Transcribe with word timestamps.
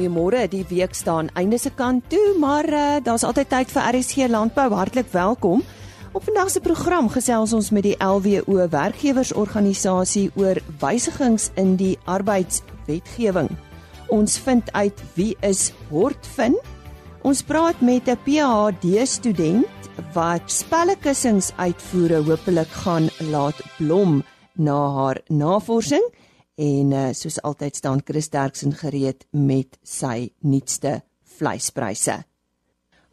Goeiemôre, 0.00 0.46
die 0.48 0.64
week 0.64 0.94
staan 0.96 1.26
einde 1.36 1.58
se 1.60 1.68
kant 1.76 2.06
toe, 2.08 2.32
maar 2.40 2.64
uh, 2.64 2.84
daar's 3.04 3.20
altyd 3.28 3.50
tyd 3.52 3.72
vir 3.74 3.88
RSG 3.92 4.30
Landbou. 4.32 4.70
Hartlik 4.72 5.10
welkom. 5.12 5.60
Op 6.16 6.24
vandag 6.24 6.48
se 6.48 6.62
program 6.64 7.10
gesels 7.12 7.52
ons 7.52 7.68
met 7.68 7.84
die 7.84 7.98
LWO 8.00 8.64
werkgewersorganisasie 8.72 10.30
oor 10.40 10.56
wysigings 10.80 11.50
in 11.60 11.74
die 11.76 11.98
arbeidswetgewing. 12.08 13.50
Ons 14.08 14.38
vind 14.40 14.72
uit 14.72 15.04
wie 15.18 15.34
is 15.44 15.68
Hortfin. 15.90 16.56
Ons 17.20 17.44
praat 17.44 17.84
met 17.84 18.08
'n 18.08 18.16
PhD 18.24 19.04
student 19.04 19.68
wat 20.16 20.48
spellekussings 20.48 21.52
uitvoere 21.60 22.24
hopelik 22.24 22.72
gaan 22.72 23.12
laat 23.18 23.60
blom 23.76 24.24
na 24.56 24.80
haar 24.96 25.20
navorsing. 25.28 26.08
En 26.60 26.90
uh, 26.92 27.06
soos 27.16 27.38
altyd 27.40 27.76
staan 27.76 28.02
Chris 28.04 28.28
Derksen 28.28 28.74
gereed 28.76 29.24
met 29.32 29.78
sy 29.82 30.32
nuutste 30.44 31.00
vleispryse. 31.38 32.18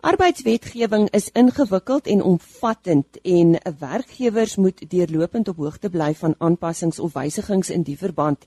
Arbeidswetgewing 0.07 1.07
is 1.15 1.29
ingewikkeld 1.31 2.07
en 2.07 2.21
omvattend 2.21 3.21
en 3.21 3.55
werkgewers 3.79 4.55
moet 4.55 4.83
deurlopend 4.89 5.47
op 5.47 5.57
hoogte 5.63 5.89
bly 5.89 6.11
van 6.15 6.35
aanpassings 6.37 6.99
of 6.99 7.15
wysigings 7.15 7.69
in 7.69 7.87
die 7.87 7.97
verband. 7.97 8.45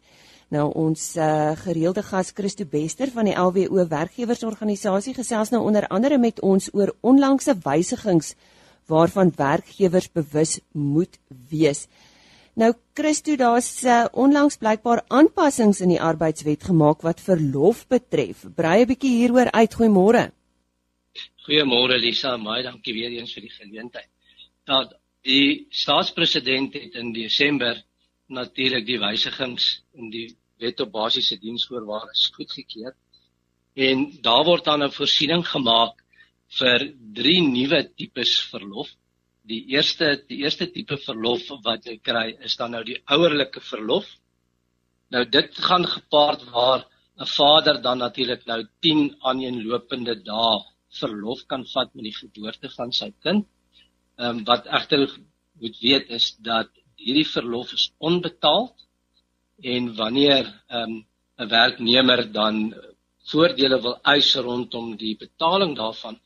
Nou 0.51 0.69
ons 0.75 1.17
uh, 1.17 1.51
gereelde 1.57 2.03
gas 2.03 2.31
Christo 2.35 2.65
Bester 2.69 3.11
van 3.15 3.25
die 3.25 3.35
LWO 3.39 3.87
werkgewersorganisasie 3.89 5.15
gesels 5.15 5.51
nou 5.51 5.63
onder 5.65 5.89
andere 5.89 6.19
met 6.19 6.41
ons 6.41 6.69
oor 6.75 6.95
onlangse 7.01 7.57
wysigings 7.65 8.35
waarvan 8.87 9.33
werkgewers 9.37 10.11
bewus 10.13 10.59
moet 10.73 11.19
wees. 11.49 11.87
Nou 12.59 12.73
Christo, 12.95 13.37
daar's 13.39 13.85
uh, 13.85 14.07
onlangs 14.13 14.57
blykbaar 14.59 15.05
aanpassings 15.09 15.81
in 15.81 15.93
die 15.95 16.01
arbeidswet 16.03 16.65
gemaak 16.67 17.05
wat 17.07 17.23
verlof 17.23 17.87
betref. 17.87 18.43
Brei 18.57 18.83
'n 18.83 18.89
bietjie 18.91 19.13
hieroor 19.21 19.51
uit, 19.53 19.75
goeiemôre. 19.75 20.25
Goeiemôre 21.47 21.99
Lisa, 21.99 22.37
baie 22.39 22.63
dankie 22.63 22.95
weer 22.95 23.11
eens 23.11 23.33
vir 23.35 23.47
die 23.47 23.55
geleentheid. 23.55 24.11
Dat 24.67 24.99
die 25.23 25.67
staatspresident 25.71 26.75
het 26.75 26.95
in 26.95 27.13
Desember 27.13 27.85
natuurlik 28.27 28.87
die 28.87 28.99
wysigings 28.99 29.83
in 29.95 30.11
die 30.11 30.37
wet 30.59 30.81
op 30.81 30.93
basiese 30.93 31.39
diensvoorwaardes 31.39 32.31
goedgekeur. 32.35 32.95
En 33.75 34.11
daar 34.23 34.45
word 34.45 34.65
dan 34.65 34.83
'n 34.83 34.91
voorsiening 34.91 35.47
gemaak 35.47 36.03
vir 36.59 36.93
drie 37.15 37.43
nuwe 37.43 37.91
tipes 37.95 38.41
verlof 38.51 38.91
die 39.49 39.61
eerste 39.75 40.17
die 40.29 40.43
eerste 40.45 40.67
tipe 40.73 40.97
verlof 41.05 41.47
wat 41.65 41.87
jy 41.87 41.97
kry 41.99 42.37
is 42.45 42.57
dan 42.57 42.75
nou 42.77 42.83
die 42.85 42.99
ouerlike 43.07 43.61
verlof. 43.61 44.07
Nou 45.11 45.25
dit 45.25 45.57
gaan 45.67 45.87
gepaard 45.87 46.45
waar 46.55 46.87
'n 47.21 47.27
vader 47.27 47.83
dan 47.83 47.99
natuurlik 47.99 48.47
nou 48.47 48.65
10 48.81 49.17
aaneenlopende 49.21 50.15
dae 50.25 50.61
verlof 51.01 51.47
kan 51.47 51.65
vat 51.73 51.95
met 51.95 52.05
die 52.05 52.17
geboorte 52.17 52.69
van 52.77 52.93
sy 52.93 53.13
kind. 53.23 53.47
Ehm 54.19 54.39
um, 54.39 54.45
wat 54.45 54.67
egter 54.67 55.09
moet 55.61 55.77
weet 55.81 56.11
is 56.11 56.37
dat 56.39 56.69
hierdie 56.97 57.29
verlof 57.29 57.73
is 57.73 57.91
onbetaald 57.99 58.75
en 59.63 59.95
wanneer 59.97 60.45
ehm 60.69 60.91
um, 60.91 61.07
'n 61.41 61.49
werknemer 61.49 62.33
dan 62.33 62.75
voordele 63.31 63.79
wil 63.81 63.97
eis 64.15 64.35
rondom 64.35 64.97
die 64.97 65.17
betaling 65.17 65.77
daarvan 65.77 66.19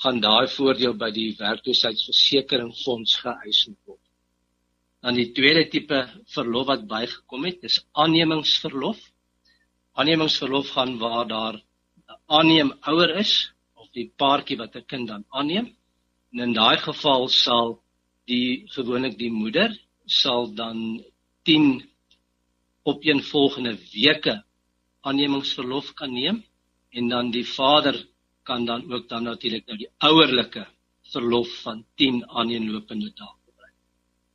gaan 0.00 0.20
daai 0.20 0.48
voordeel 0.48 0.94
by 0.96 1.10
die 1.12 1.30
werkloosheidsversekeringsfonds 1.38 3.18
geëis 3.20 3.66
word. 3.86 4.00
Dan 5.04 5.16
die 5.16 5.30
tweede 5.36 5.66
tipe 5.72 6.00
verlof 6.34 6.68
wat 6.70 6.86
bygekom 6.88 7.44
het, 7.48 7.64
is 7.68 7.80
aannemingsverlof. 7.92 9.00
Aannemingsverlof 10.00 10.72
gaan 10.76 10.96
waar 11.00 11.26
daar 11.28 11.56
'n 11.56 12.18
aanneem 12.38 12.72
ouer 12.90 13.16
is 13.18 13.52
of 13.74 13.88
die 13.92 14.08
paartjie 14.16 14.56
wat 14.56 14.76
'n 14.76 14.86
kind 14.86 15.08
dan 15.08 15.24
aanneem. 15.28 15.76
En 16.32 16.38
in 16.40 16.52
daai 16.52 16.76
geval 16.78 17.28
sal 17.28 17.80
die 18.26 18.64
gewoonlik 18.76 19.18
die 19.18 19.30
moeder 19.32 19.70
sal 20.06 20.54
dan 20.54 21.04
10 21.44 21.82
opeenvolgende 22.82 23.76
weke 23.92 24.42
aannemingsverlof 25.00 25.92
kan 25.94 26.12
neem 26.12 26.44
en 26.90 27.08
dan 27.08 27.30
die 27.30 27.46
vader 27.46 28.06
kan 28.50 28.64
dan 28.66 28.82
ook 28.92 29.08
dan 29.08 29.28
natuurlik 29.30 29.66
nou 29.70 29.78
die 29.78 29.90
ouerlike 30.10 30.64
verlof 31.12 31.50
van 31.64 31.84
10 32.02 32.24
aaneenlopende 32.40 33.12
dae 33.20 33.34
gebruik. 33.44 33.76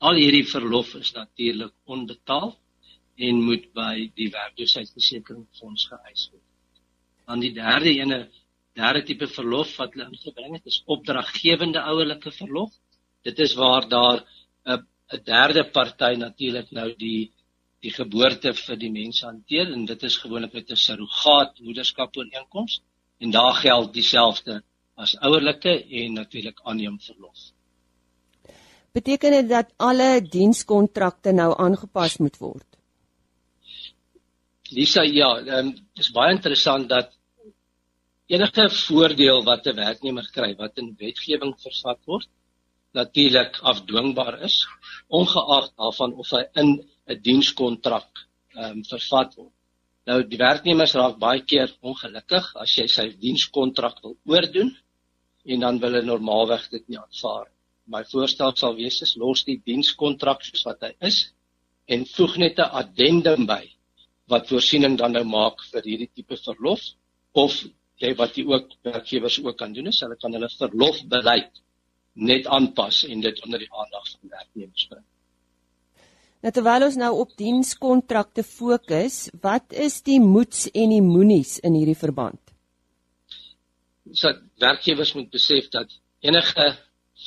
Al 0.07 0.19
hierdie 0.21 0.45
verlof 0.47 0.93
is 0.99 1.11
natuurlik 1.17 1.73
onbetaald 1.95 2.55
en 3.27 3.43
moet 3.47 3.67
by 3.75 4.07
die 4.19 4.29
werkloosheidsversekeringsfonds 4.31 5.87
geëis 5.91 6.23
word. 6.31 6.47
Dan 7.27 7.43
die 7.43 7.51
derde 7.59 7.91
ene, 7.95 8.21
derde 8.79 9.03
tipe 9.09 9.27
verlof 9.35 9.75
wat 9.81 9.95
hulle 9.95 10.07
ingebring 10.11 10.57
het, 10.57 10.71
is 10.71 10.81
opdraggewende 10.95 11.83
ouerlike 11.91 12.31
verlof. 12.39 12.71
Dit 13.27 13.39
is 13.39 13.55
waar 13.59 13.87
daar 13.89 14.23
'n 14.23 14.83
'n 15.13 15.23
derde 15.23 15.63
party 15.77 16.15
natuurlik 16.15 16.71
nou 16.71 16.89
die 16.97 17.31
die 17.83 17.91
geboorte 17.93 18.53
vir 18.53 18.77
die 18.81 18.91
mense 18.91 19.25
hanteer 19.25 19.71
en 19.73 19.85
dit 19.85 20.03
is 20.03 20.17
gewoonlik 20.17 20.53
met 20.53 20.71
'n 20.71 20.83
surrogaat 20.87 21.59
moederskap 21.59 22.17
ooreenkoms 22.17 22.81
en 23.17 23.31
daar 23.31 23.53
geld 23.53 23.93
dieselfde 23.93 24.61
as 24.95 25.17
ouerlike 25.19 25.73
en 26.01 26.13
natuurlik 26.13 26.59
aanneem 26.63 26.99
verlof. 26.99 27.51
Beteken 28.95 29.31
dit 29.31 29.49
dat 29.49 29.73
alle 29.77 30.21
dienskontrakte 30.21 31.31
nou 31.35 31.51
aangepas 31.59 32.17
moet 32.17 32.37
word? 32.39 32.67
Lisa, 34.71 35.03
ja, 35.03 35.35
um, 35.59 35.73
dit 35.75 36.03
is 36.05 36.11
baie 36.15 36.31
interessant 36.33 36.89
dat 36.89 37.11
enige 38.31 38.69
voordeel 38.87 39.43
wat 39.43 39.67
'n 39.67 39.75
werknemer 39.75 40.29
kry 40.31 40.55
wat 40.55 40.77
in 40.81 40.95
wetgewing 40.97 41.53
vervat 41.61 41.99
word, 42.05 42.29
natuurlik 42.91 43.59
afdwingbaar 43.61 44.41
is, 44.41 44.63
ongeag 45.07 45.69
daarvan 45.75 46.15
of 46.15 46.29
hy 46.31 46.43
in 46.61 46.69
'n 47.07 47.21
dienskontrak 47.21 48.09
ehm 48.55 48.71
um, 48.71 48.83
vervat 48.83 49.35
word. 49.35 49.54
Nou 50.09 50.19
die 50.29 50.37
werknemers 50.37 50.93
raak 50.97 51.15
baie 51.21 51.41
keer 51.49 51.71
ongelukkig 51.81 52.49
as 52.61 52.73
jy 52.77 52.85
sy 52.95 53.05
dienskontrak 53.21 54.01
wil 54.03 54.17
oordoen 54.29 54.69
en 55.45 55.63
dan 55.65 55.79
wil 55.81 55.97
hulle 55.97 56.09
normaalweg 56.09 56.67
dit 56.73 56.85
nie 56.89 56.99
aanvaar. 57.01 57.47
My 57.89 58.03
voorstel 58.11 58.53
sal 58.57 58.77
wees 58.77 58.99
is 59.05 59.15
los 59.21 59.43
die 59.47 59.57
dienskontrak 59.65 60.45
soos 60.45 60.65
wat 60.67 60.85
hy 60.85 60.91
is 61.09 61.17
en 61.89 62.05
voeg 62.11 62.37
net 62.43 62.59
'n 62.59 62.69
addendum 62.81 63.47
by 63.49 63.63
wat 64.33 64.49
voorsiening 64.49 64.97
dan 64.97 65.13
nou 65.17 65.23
maak 65.23 65.65
vir 65.71 65.83
hierdie 65.89 66.11
tipe 66.13 66.37
verlof 66.37 66.81
of 67.33 67.57
jy 68.01 68.13
wat 68.21 68.37
jy 68.37 68.45
ook 68.45 68.77
werkgewers 68.83 69.39
ook 69.43 69.57
kan 69.57 69.73
doen 69.73 69.87
is 69.87 70.01
hulle 70.01 70.17
kan 70.21 70.33
hulle 70.33 70.49
verlofbeleid 70.59 71.61
net 72.15 72.47
aanpas 72.47 73.03
en 73.09 73.21
dit 73.21 73.43
onder 73.45 73.59
die 73.59 73.73
aandag 73.73 74.09
van 74.11 74.29
werknemers 74.37 74.87
bring. 74.87 75.05
Nou 76.45 76.51
terwyl 76.53 76.83
ons 76.85 76.95
nou 77.01 77.07
op 77.23 77.31
dienskontrakte 77.41 78.43
fokus, 78.45 79.15
wat 79.41 79.71
is 79.85 79.95
die 80.05 80.19
moets 80.21 80.67
en 80.77 80.91
die 80.93 81.01
moenies 81.01 81.55
in 81.65 81.73
hierdie 81.73 81.97
verband? 81.97 82.37
So 84.13 84.29
werkgewers 84.61 85.15
moet 85.17 85.31
besef 85.33 85.71
dat 85.73 85.95
enige 86.21 86.67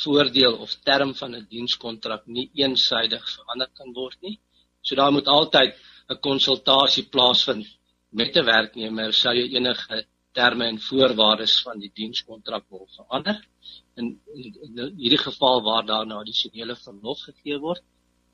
voordeel 0.04 0.60
of 0.62 0.76
term 0.86 1.16
van 1.18 1.34
'n 1.34 1.48
dienskontrak 1.50 2.30
nie 2.36 2.46
eensaidig 2.62 3.26
verander 3.34 3.68
kan 3.74 3.90
word 3.98 4.22
nie. 4.22 4.38
So 4.82 4.94
daar 4.94 5.10
moet 5.10 5.26
altyd 5.26 5.74
'n 6.10 6.20
konsultasie 6.28 7.08
plaasvind 7.10 7.66
met 8.10 8.36
'n 8.36 8.44
werknemer 8.44 9.12
sou 9.12 9.34
jy 9.34 9.50
enige 9.56 10.06
terme 10.32 10.64
en 10.64 10.78
voorwaardes 10.78 11.62
van 11.62 11.80
die 11.80 11.90
dienskontrak 11.94 12.64
wil 12.70 12.86
verander. 12.96 13.42
In, 13.96 14.20
in, 14.34 14.54
in 14.62 14.94
hierdie 14.96 15.24
geval 15.28 15.62
waar 15.62 15.86
daar 15.86 16.06
na 16.06 16.20
addisionele 16.20 16.76
verlof 16.76 17.18
gegee 17.20 17.58
word, 17.58 17.82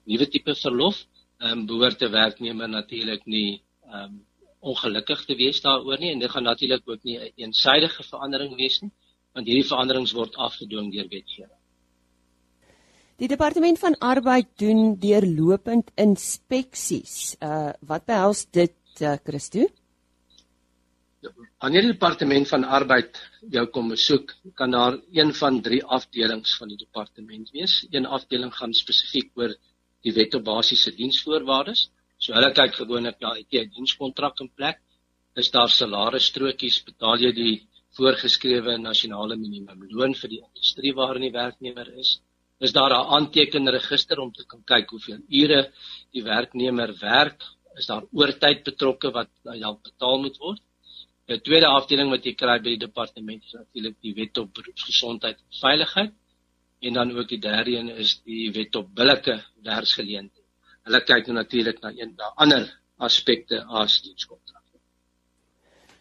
nuwe 0.05 0.29
tipe 0.29 0.55
verlof, 0.55 1.01
ehm 1.41 1.59
um, 1.59 1.67
behoort 1.67 2.03
'n 2.03 2.13
werknemer 2.13 2.69
natuurlik 2.69 3.27
nie 3.27 3.63
ehm 3.87 4.05
um, 4.05 4.23
ongelukkig 4.65 5.25
te 5.29 5.35
wees 5.37 5.61
daaroor 5.61 5.99
nie 6.01 6.13
en 6.13 6.19
dit 6.19 6.31
gaan 6.31 6.43
natuurlik 6.43 6.89
ook 6.89 7.03
nie 7.05 7.19
'n 7.19 7.23
een 7.23 7.33
eensidedige 7.45 8.03
verandering 8.03 8.57
wees 8.57 8.81
nie, 8.81 8.93
want 9.35 9.47
hierdie 9.47 9.69
veranderings 9.69 10.13
word 10.13 10.37
afgedwing 10.37 10.93
deur 10.93 11.09
wetgewing. 11.09 11.61
Die 13.17 13.29
departement 13.29 13.79
van 13.79 13.95
arbeid 13.99 14.49
doen 14.59 14.97
deurlopend 14.99 15.91
inspeksies. 15.95 17.37
Uh 17.41 17.71
wat 17.87 18.07
behels 18.07 18.47
dit, 18.51 18.75
uh, 19.01 19.15
Christo? 19.25 19.69
Wanneer 21.63 21.87
die 21.87 21.93
departement 21.93 22.49
van 22.49 22.65
arbeid 22.65 23.21
jou 23.55 23.67
kom 23.73 23.89
besoek, 23.89 24.35
kan 24.55 24.71
daar 24.71 24.99
een 25.13 25.31
van 25.35 25.61
drie 25.63 25.85
afdelings 25.85 26.57
van 26.59 26.69
die 26.69 26.77
departement 26.77 27.51
wees. 27.55 27.87
Een 27.91 28.07
afdeling 28.07 28.53
gaan 28.55 28.75
spesifiek 28.75 29.31
oor 29.39 29.55
die 30.05 30.13
wet 30.19 30.35
op 30.39 30.45
basiese 30.45 30.93
diensvoorwaardes. 30.97 31.89
So 32.21 32.35
hulle 32.37 32.51
kyk 32.57 32.77
gewoonlik 32.81 33.21
na 33.21 33.35
het 33.39 33.49
jy 33.53 33.65
'n 33.65 33.73
dienskontrak 33.77 34.41
in 34.41 34.51
plek? 34.59 34.79
Is 35.37 35.51
daar 35.51 35.69
salarisstrokies? 35.69 36.85
Betaal 36.85 37.19
jy 37.27 37.33
die 37.33 37.57
voorgeskrewe 37.97 38.79
nasionale 38.79 39.37
minimumloon 39.37 40.15
vir 40.21 40.31
die 40.35 40.43
industrie 40.43 40.93
waarin 40.95 41.27
die 41.27 41.35
werknemer 41.35 41.89
is? 41.99 42.21
Is 42.61 42.73
daar 42.73 42.93
'n 42.93 43.09
aantekenregister 43.17 44.19
om 44.21 44.33
te 44.33 44.45
kan 44.45 44.63
kyk 44.65 44.91
hoeveel 44.91 45.21
ure 45.43 45.73
die 46.13 46.23
werknemer 46.23 46.95
werk? 47.01 47.43
Is 47.77 47.87
daar 47.87 48.05
oortyd 48.13 48.65
betrokke 48.65 49.11
wat 49.11 49.31
dalk 49.43 49.83
betaal 49.83 50.19
moet 50.19 50.37
word? 50.39 50.63
Die 51.27 51.41
tweede 51.41 51.67
afdeling 51.67 52.11
wat 52.11 52.25
jy 52.25 52.35
kry 52.35 52.59
by 52.59 52.71
die 52.77 52.87
departement 52.87 53.43
is 53.45 53.53
natuurlik 53.53 53.97
die 54.01 54.15
wet 54.15 54.39
op 54.39 54.55
beroepsgesondheid 54.55 55.37
en 55.39 55.61
veiligheid 55.61 56.13
en 56.85 56.93
dan 56.99 57.13
ook 57.17 57.29
die 57.29 57.41
derde 57.41 57.77
een 57.77 57.89
is 57.89 58.21
die 58.25 58.53
wet 58.53 58.77
op 58.77 58.95
billike 58.95 59.39
werksgeleenthede. 59.65 60.49
Hulle 60.85 61.01
kyk 61.01 61.27
nou 61.27 61.39
natuurlik 61.39 61.81
na 61.81 61.93
een 61.97 62.13
na 62.17 62.33
ander 62.37 62.67
aspekte 62.97 63.63
as 63.83 64.03
dienskontrak. 64.03 64.65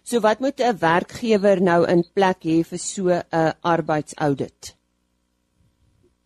So 0.04 0.20
wat 0.20 0.40
moet 0.40 0.60
'n 0.60 0.78
werkgewer 0.80 1.62
nou 1.62 1.88
in 1.88 2.04
plek 2.14 2.44
hê 2.44 2.58
vir 2.72 2.80
so 2.80 3.08
'n 3.10 3.54
arbeidsaudit? 3.62 4.76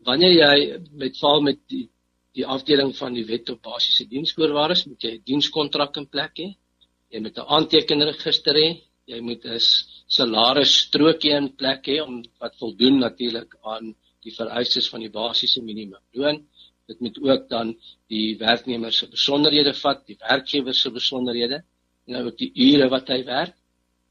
Wanneer 0.07 0.33
jy 0.33 0.79
met 0.91 1.17
val 1.19 1.41
met 1.41 1.59
die 1.67 1.89
die 2.33 2.45
afdeling 2.45 2.95
van 2.95 3.13
die 3.13 3.25
wet 3.25 3.49
op 3.49 3.61
basiese 3.61 4.05
diensvoorwaardes 4.07 4.85
moet 4.85 5.01
jy 5.03 5.13
'n 5.13 5.23
dienskontrak 5.25 5.97
in 5.97 6.07
plek 6.07 6.33
hê. 6.39 6.49
Jy 7.09 7.19
moet 7.19 7.37
'n 7.37 7.49
aantekenregister 7.55 8.55
hê. 8.55 8.81
Jy 9.05 9.19
moet 9.21 9.45
'n 9.45 9.59
salarisstrokie 10.07 11.31
in 11.31 11.55
plek 11.55 11.85
hê 11.87 12.01
om 12.01 12.23
wat 12.39 12.57
voldoen 12.57 12.99
natuurlik 12.99 13.55
aan 13.61 13.95
die 14.25 14.33
vereistes 14.35 14.89
van 14.89 15.03
die 15.03 15.11
basiese 15.13 15.61
minimumloon. 15.63 16.41
Dit 16.87 16.99
moet 17.03 17.17
ook 17.21 17.47
dan 17.49 17.75
die 18.07 18.37
werknemer 18.39 18.93
se 18.93 19.09
besonderhede 19.11 19.73
vat, 19.75 20.05
die 20.07 20.17
werkgewer 20.19 20.75
se 20.75 20.91
besonderhede 20.91 21.63
en 22.07 22.13
dan 22.13 22.29
ook 22.29 22.37
die 22.39 22.51
ure 22.55 22.89
wat 22.89 23.09
hy 23.11 23.23
werk. 23.27 23.55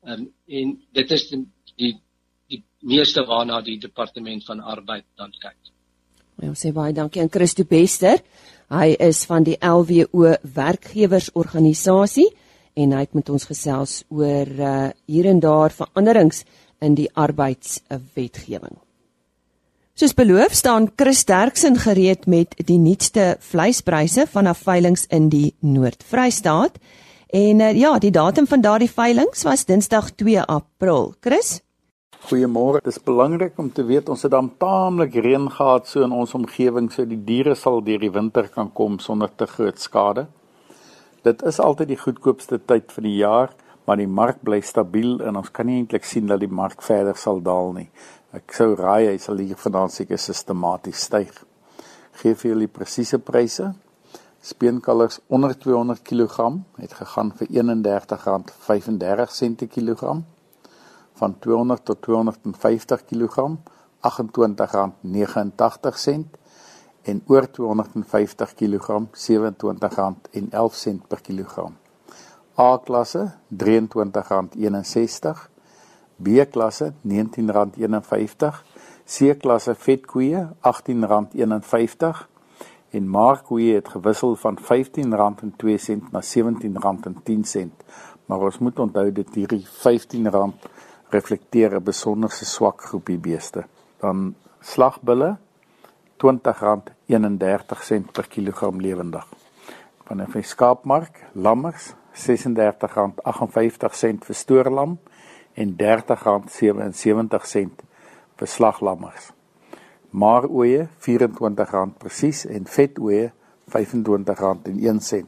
Um, 0.06 0.28
en 0.46 0.74
dit 0.94 1.10
is 1.10 1.28
die 1.30 1.44
die, 1.76 1.92
die 2.48 2.62
meeste 2.80 3.24
waarna 3.28 3.60
die 3.64 3.78
departement 3.80 4.44
van 4.46 4.60
arbeid 4.60 5.04
dan 5.18 5.32
kyk. 5.40 5.72
Ja, 6.42 6.52
sê 6.52 6.72
baie 6.76 6.94
dankie 6.96 7.22
aan 7.22 7.32
Christo 7.32 7.64
Bester. 7.68 8.20
Hy 8.72 8.96
is 9.00 9.24
van 9.28 9.46
die 9.46 9.56
LWO 9.62 10.34
werkgewersorganisasie 10.56 12.28
en 12.76 12.92
hy 12.92 13.04
het 13.06 13.14
met 13.16 13.30
ons 13.32 13.46
gesels 13.48 14.02
oor 14.12 14.50
uh, 14.60 14.88
hier 15.08 15.30
en 15.30 15.40
daar 15.40 15.72
veranderings 15.72 16.44
in 16.84 16.96
die 16.98 17.08
arbeidswetgewing. 17.14 18.76
Soos 19.96 20.12
beloof 20.12 20.52
staan 20.52 20.90
Chris 20.96 21.22
Derksen 21.24 21.78
gereed 21.80 22.26
met 22.28 22.52
die 22.68 22.76
nuutste 22.76 23.38
vleispryse 23.40 24.26
vanaf 24.28 24.58
veilinge 24.66 25.06
in 25.08 25.30
die 25.32 25.54
Noord-Vrystaat. 25.64 26.74
En 27.32 27.62
uh, 27.64 27.70
ja, 27.72 27.94
die 27.98 28.10
datum 28.12 28.44
van 28.44 28.60
daardie 28.60 28.90
veilinge 28.92 29.40
was 29.48 29.64
Dinsdag 29.64 30.10
2 30.20 30.42
April. 30.52 31.14
Chris 31.24 31.62
Goeiemôre. 32.28 32.82
Dit 32.84 32.92
is 32.92 33.00
belangrik 33.08 33.56
om 33.56 33.70
te 33.72 33.86
weet 33.88 34.10
ons 34.12 34.26
het 34.28 34.34
dan 34.36 34.50
taamlik 34.60 35.16
reën 35.16 35.48
gehad 35.56 35.88
so 35.88 36.04
in 36.04 36.12
ons 36.12 36.36
omgewing 36.36 36.90
so 36.92 37.08
die 37.08 37.22
diere 37.24 37.56
sal 37.56 37.80
deur 37.80 38.04
die 38.04 38.12
winter 38.12 38.50
kan 38.52 38.68
kom 38.68 38.98
sonder 39.00 39.32
te 39.32 39.48
groot 39.48 39.80
skade. 39.80 40.26
Dit 41.24 41.40
is 41.40 41.56
altyd 41.56 41.94
die 41.94 42.02
goedkoopste 42.04 42.60
tyd 42.68 42.92
van 42.92 43.08
die 43.08 43.16
jaar, 43.22 43.56
maar 43.88 43.96
die 43.96 44.10
mark 44.10 44.44
bly 44.44 44.60
stabiel 44.60 45.22
en 45.24 45.40
ons 45.40 45.48
kan 45.48 45.64
nie 45.64 45.80
eintlik 45.80 46.04
sien 46.04 46.28
dat 46.28 46.44
die 46.44 46.52
mark 46.52 46.84
verder 46.84 47.16
sal 47.16 47.40
daal 47.40 47.72
nie. 47.72 47.88
Ek 48.36 48.52
sou 48.52 48.74
raai 48.76 49.06
hy 49.08 49.16
sal 49.22 49.38
hier 49.40 49.56
vanaand 49.56 49.94
seker 49.94 50.18
sistematies 50.20 51.06
styg. 51.08 51.30
Geef 52.20 52.42
vir 52.42 52.50
julle 52.50 52.66
presiese 52.68 53.18
pryse. 53.18 53.70
Speenkalvers 54.44 55.20
onder 55.32 55.54
200 55.56 56.04
kg 56.04 56.60
het 56.82 56.92
gegaan 56.98 57.32
vir 57.38 57.48
R31.35 57.62 59.56
per 59.56 59.68
kilogram 59.72 60.20
van 61.16 61.32
200 61.40 61.80
tot 61.88 61.98
250 62.04 63.08
kg 63.08 63.56
R28.89 64.04 66.28
en 67.08 67.16
oor 67.32 67.48
250 67.50 68.52
kg 68.60 68.86
R27.11 69.16 71.08
per 71.08 71.20
kilogram. 71.24 71.72
A 72.58 72.78
klasse 72.84 73.32
R23.61, 73.48 75.55
B 76.16 76.28
klasse 76.50 76.92
R19.51, 77.04 78.62
C 79.04 79.36
klasse 79.38 79.74
vetkoeie 79.74 80.48
R18.51 80.64 82.26
en 82.90 83.08
markkoeie 83.08 83.74
het 83.74 83.88
gewissel 83.88 84.36
van 84.36 84.58
R15.02 84.58 84.64
na 86.10 86.22
R17.10. 86.22 87.68
Maar 88.26 88.40
ons 88.48 88.58
moet 88.58 88.78
onthou 88.78 89.12
dat 89.12 89.34
hierdie 89.34 89.66
R15 89.66 90.26
reflekteer 91.10 91.76
'n 91.76 91.82
besonderse 91.82 92.44
swak 92.44 92.82
groepie 92.82 93.18
beeste. 93.18 93.64
Dan 94.00 94.34
slagbulle 94.60 95.36
R20.31 96.16 98.10
per 98.12 98.28
kilogram 98.28 98.80
lewendig. 98.80 99.26
Van 100.04 100.22
'n 100.22 100.42
skaapmark, 100.42 101.24
lammers 101.32 101.94
R36.58 102.14 104.24
vir 104.24 104.34
stoorlam 104.34 104.98
en 105.56 105.76
R30.77 105.76 107.68
vir 108.36 108.48
slaglammers. 108.48 109.32
Maaroeie 110.10 110.88
R24 111.00 111.86
presies 112.00 112.46
en 112.46 112.66
vetoeie 112.68 113.32
R25.01. 113.72 115.26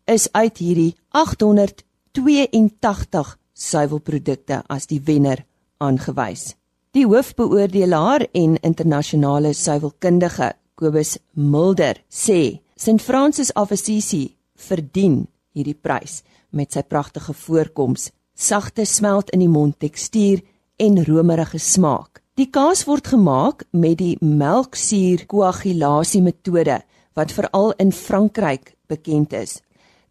is 0.06 0.32
uit 0.32 0.58
hierdie 0.58 0.96
882 1.10 3.40
suiwelprodukte 3.54 4.64
as 4.68 4.86
die 4.86 5.02
wenner 5.02 5.46
aangewys. 5.78 6.57
Die 6.98 7.06
hoofbeoordelaar 7.06 8.24
en 8.34 8.56
internasionale 8.66 9.52
suiwelkundige 9.54 10.48
Kobus 10.80 11.12
Mulder 11.38 12.00
sê 12.10 12.58
St 12.74 13.04
Francis 13.06 13.52
of 13.54 13.70
Assisi 13.76 14.24
verdien 14.58 15.20
hierdie 15.54 15.76
prys 15.78 16.24
met 16.50 16.74
sy 16.74 16.82
pragtige 16.82 17.36
voorkoms 17.38 18.08
sagte 18.34 18.88
smelt 18.90 19.30
in 19.30 19.46
die 19.46 19.52
mond 19.52 19.78
tekstuur 19.78 20.42
en 20.82 20.98
romerige 21.06 21.62
smaak. 21.62 22.24
Die 22.34 22.50
kaas 22.50 22.88
word 22.90 23.14
gemaak 23.14 23.68
met 23.78 24.00
die 24.02 24.18
melksuur 24.18 25.28
koagulasie 25.30 26.26
metode 26.26 26.82
wat 27.14 27.38
veral 27.38 27.76
in 27.78 27.94
Frankryk 27.94 28.74
bekend 28.90 29.38
is. 29.38 29.60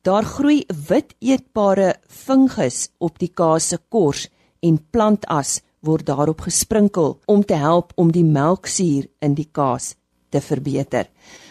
Daar 0.06 0.22
groei 0.22 0.62
wit 0.86 1.16
eetbare 1.18 1.96
fungus 2.06 2.92
op 3.02 3.18
die 3.18 3.34
kaas 3.34 3.72
se 3.74 3.82
kors 3.90 4.28
en 4.62 4.78
plantas 4.78 5.64
word 5.86 6.06
daarop 6.06 6.44
gesprinkel 6.44 7.16
om 7.26 7.44
te 7.44 7.56
help 7.56 7.92
om 7.96 8.10
die 8.12 8.24
melksuur 8.26 9.06
in 9.22 9.34
die 9.38 9.48
kaas 9.52 9.94
te 10.30 10.42
verbeter. 10.42 11.06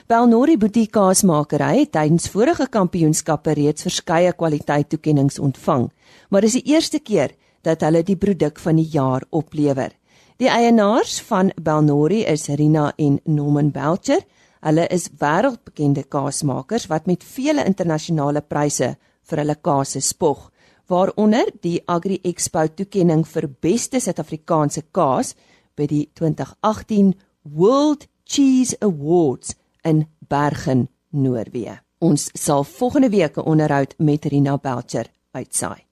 Belnori 0.06 0.58
Boutique 0.62 0.94
Kaasmakery 0.94 1.80
het 1.80 1.96
tydens 1.96 2.28
vorige 2.30 2.68
kampioenskappe 2.70 3.56
reeds 3.58 3.88
verskeie 3.88 4.34
kwaliteittoekenninge 4.38 5.42
ontvang, 5.42 5.88
maar 6.30 6.46
dis 6.46 6.60
die 6.60 6.76
eerste 6.76 7.00
keer 7.00 7.34
dat 7.66 7.82
hulle 7.82 8.04
die 8.06 8.18
produk 8.20 8.62
van 8.62 8.78
die 8.78 8.90
jaar 8.94 9.26
oplewer. 9.34 9.96
Die 10.38 10.50
eienaars 10.52 11.22
van 11.24 11.50
Belnori 11.56 12.26
is 12.28 12.50
Rina 12.60 12.92
en 13.00 13.22
Norman 13.24 13.72
Belcher. 13.72 14.22
Hulle 14.62 14.86
is 14.92 15.08
wêreldbekende 15.22 16.04
kaasmakers 16.12 16.90
wat 16.92 17.08
met 17.08 17.24
vele 17.24 17.64
internasionale 17.66 18.42
pryse 18.44 18.90
vir 19.30 19.42
hulle 19.42 19.56
kaase 19.56 20.02
spog. 20.04 20.52
Waaronder 20.88 21.50
die 21.62 21.82
Agri 21.86 22.20
Expo 22.24 22.66
toekenning 22.68 23.26
vir 23.28 23.48
beste 23.62 24.00
Suid-Afrikaanse 24.00 24.86
kaas 24.92 25.34
by 25.76 25.88
die 25.90 26.04
2018 26.14 27.14
World 27.56 28.08
Cheese 28.26 28.78
Awards 28.82 29.56
in 29.84 30.06
Bergen, 30.20 30.88
Noorwe. 31.10 31.80
Ons 32.00 32.30
sal 32.34 32.64
volgende 32.64 33.10
week 33.10 33.38
'n 33.38 33.46
onderhoud 33.46 33.96
met 33.98 34.26
Rina 34.26 34.58
Belcher 34.58 35.08
uitsaai. 35.32 35.86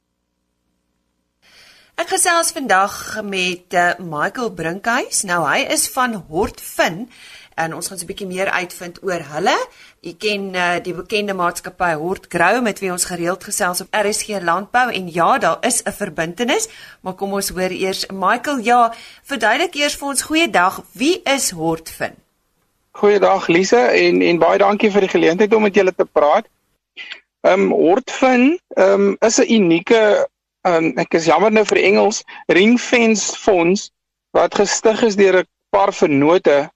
Ek 1.93 2.09
gesels 2.09 2.51
vandag 2.51 3.21
met 3.21 3.73
uh, 3.73 3.93
Michael 3.99 4.49
Brinkhuis. 4.57 5.23
Nou 5.23 5.43
hy 5.45 5.59
is 5.69 5.85
van 5.93 6.15
Hortfin 6.27 7.09
en 7.55 7.75
ons 7.75 7.87
gaan 7.87 7.97
so 7.97 8.03
'n 8.05 8.07
bietjie 8.07 8.27
meer 8.27 8.49
uitvind 8.49 9.03
oor 9.03 9.21
hulle. 9.33 9.57
U 10.01 10.13
ken 10.17 10.55
uh, 10.55 10.75
die 10.83 10.93
bekende 10.93 11.33
maatskappy 11.33 11.93
Hortgrow 11.93 12.61
met 12.61 12.79
wie 12.79 12.91
ons 12.91 13.05
gereeld 13.05 13.43
gesels 13.43 13.81
op 13.81 13.87
RSG 13.91 14.41
Landbou 14.41 14.91
en 14.91 15.11
ja, 15.11 15.37
daar 15.37 15.57
is 15.61 15.83
'n 15.83 15.91
verbintenis, 15.91 16.67
maar 17.01 17.13
kom 17.13 17.33
ons 17.33 17.49
hoor 17.49 17.71
eers 17.71 18.05
Michael, 18.07 18.57
ja, 18.57 18.93
verduidelik 19.23 19.75
eers 19.75 19.95
vir 19.95 20.07
ons 20.07 20.21
goeiedag, 20.21 20.81
wie 20.91 21.21
is 21.23 21.51
Hortfin? 21.51 22.15
Goeiedag 22.91 23.47
Lise 23.47 23.77
en 23.77 24.21
en 24.21 24.37
baie 24.37 24.57
dankie 24.57 24.91
vir 24.91 25.01
die 25.01 25.09
geleentheid 25.09 25.53
om 25.53 25.61
met 25.61 25.75
julle 25.75 25.93
te 25.95 26.05
praat. 26.05 26.45
Ehm 27.41 27.61
um, 27.61 27.71
Hortfin 27.71 28.59
ehm 28.75 29.01
um, 29.01 29.17
is 29.19 29.39
'n 29.39 29.51
unieke 29.53 30.27
um, 30.63 30.91
ek 30.99 31.17
is 31.19 31.27
jammer 31.27 31.51
nou 31.51 31.65
vir 31.67 31.81
Engels 31.83 32.23
ring 32.51 32.77
fence 32.79 33.35
fonds 33.39 33.89
wat 34.37 34.55
gestig 34.59 35.03
is 35.09 35.19
deur 35.19 35.41
'n 35.41 35.49
paar 35.73 35.93
vennote 35.93 36.69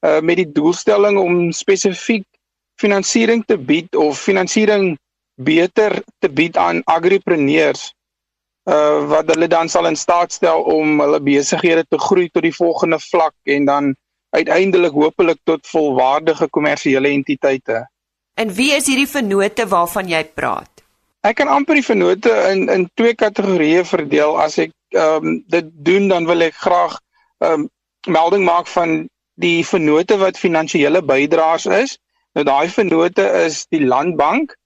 uh, 0.00 0.20
met 0.20 0.36
die 0.36 0.50
doelstelling 0.52 1.18
om 1.18 1.52
spesifiek 1.52 2.26
finansiering 2.80 3.44
te 3.46 3.58
bied 3.58 3.96
of 3.96 4.20
finansiering 4.20 4.96
beter 5.34 6.02
te 6.18 6.28
bied 6.28 6.56
aan 6.56 6.82
agripreneurs 6.84 7.92
uh 8.70 9.08
wat 9.10 9.26
hulle 9.26 9.48
dan 9.50 9.68
sal 9.68 9.88
in 9.90 9.96
staat 9.98 10.32
stel 10.32 10.62
om 10.70 11.00
hulle 11.02 11.18
besighede 11.20 11.82
te 11.90 11.98
groei 11.98 12.28
tot 12.30 12.44
die 12.46 12.54
volgende 12.54 12.98
vlak 13.02 13.34
en 13.44 13.64
dan 13.66 13.94
uiteindelik 14.30 14.92
hopelik 14.92 15.40
tot 15.44 15.66
volwaardige 15.66 16.48
kommersiële 16.48 17.08
entiteite. 17.08 17.82
En 18.34 18.54
wie 18.54 18.70
is 18.72 18.86
hierdie 18.86 19.08
vennote 19.08 19.66
waarvan 19.68 20.08
jy 20.08 20.22
praat? 20.34 20.70
Ek 21.26 21.36
kan 21.38 21.50
amper 21.50 21.74
die 21.78 21.84
vennote 21.86 22.30
in 22.52 22.68
in 22.72 22.88
twee 22.94 23.14
kategorieë 23.14 23.84
verdeel. 23.84 24.38
As 24.40 24.58
ek 24.62 24.72
ehm 24.94 25.26
um, 25.26 25.36
dit 25.50 25.68
doen 25.86 26.08
dan 26.08 26.26
wil 26.30 26.46
ek 26.48 26.54
graag 26.54 26.98
ehm 27.42 27.66
um, 27.66 27.68
melding 28.06 28.44
maak 28.44 28.66
van 28.66 29.08
die 29.34 29.64
vennote 29.66 30.18
wat 30.20 30.38
finansiële 30.38 31.02
bydraers 31.02 31.66
is. 31.66 31.98
Nou 32.32 32.44
daai 32.44 32.68
vennote 32.68 33.24
is 33.44 33.66
die 33.72 33.84
Landbank, 33.84 34.56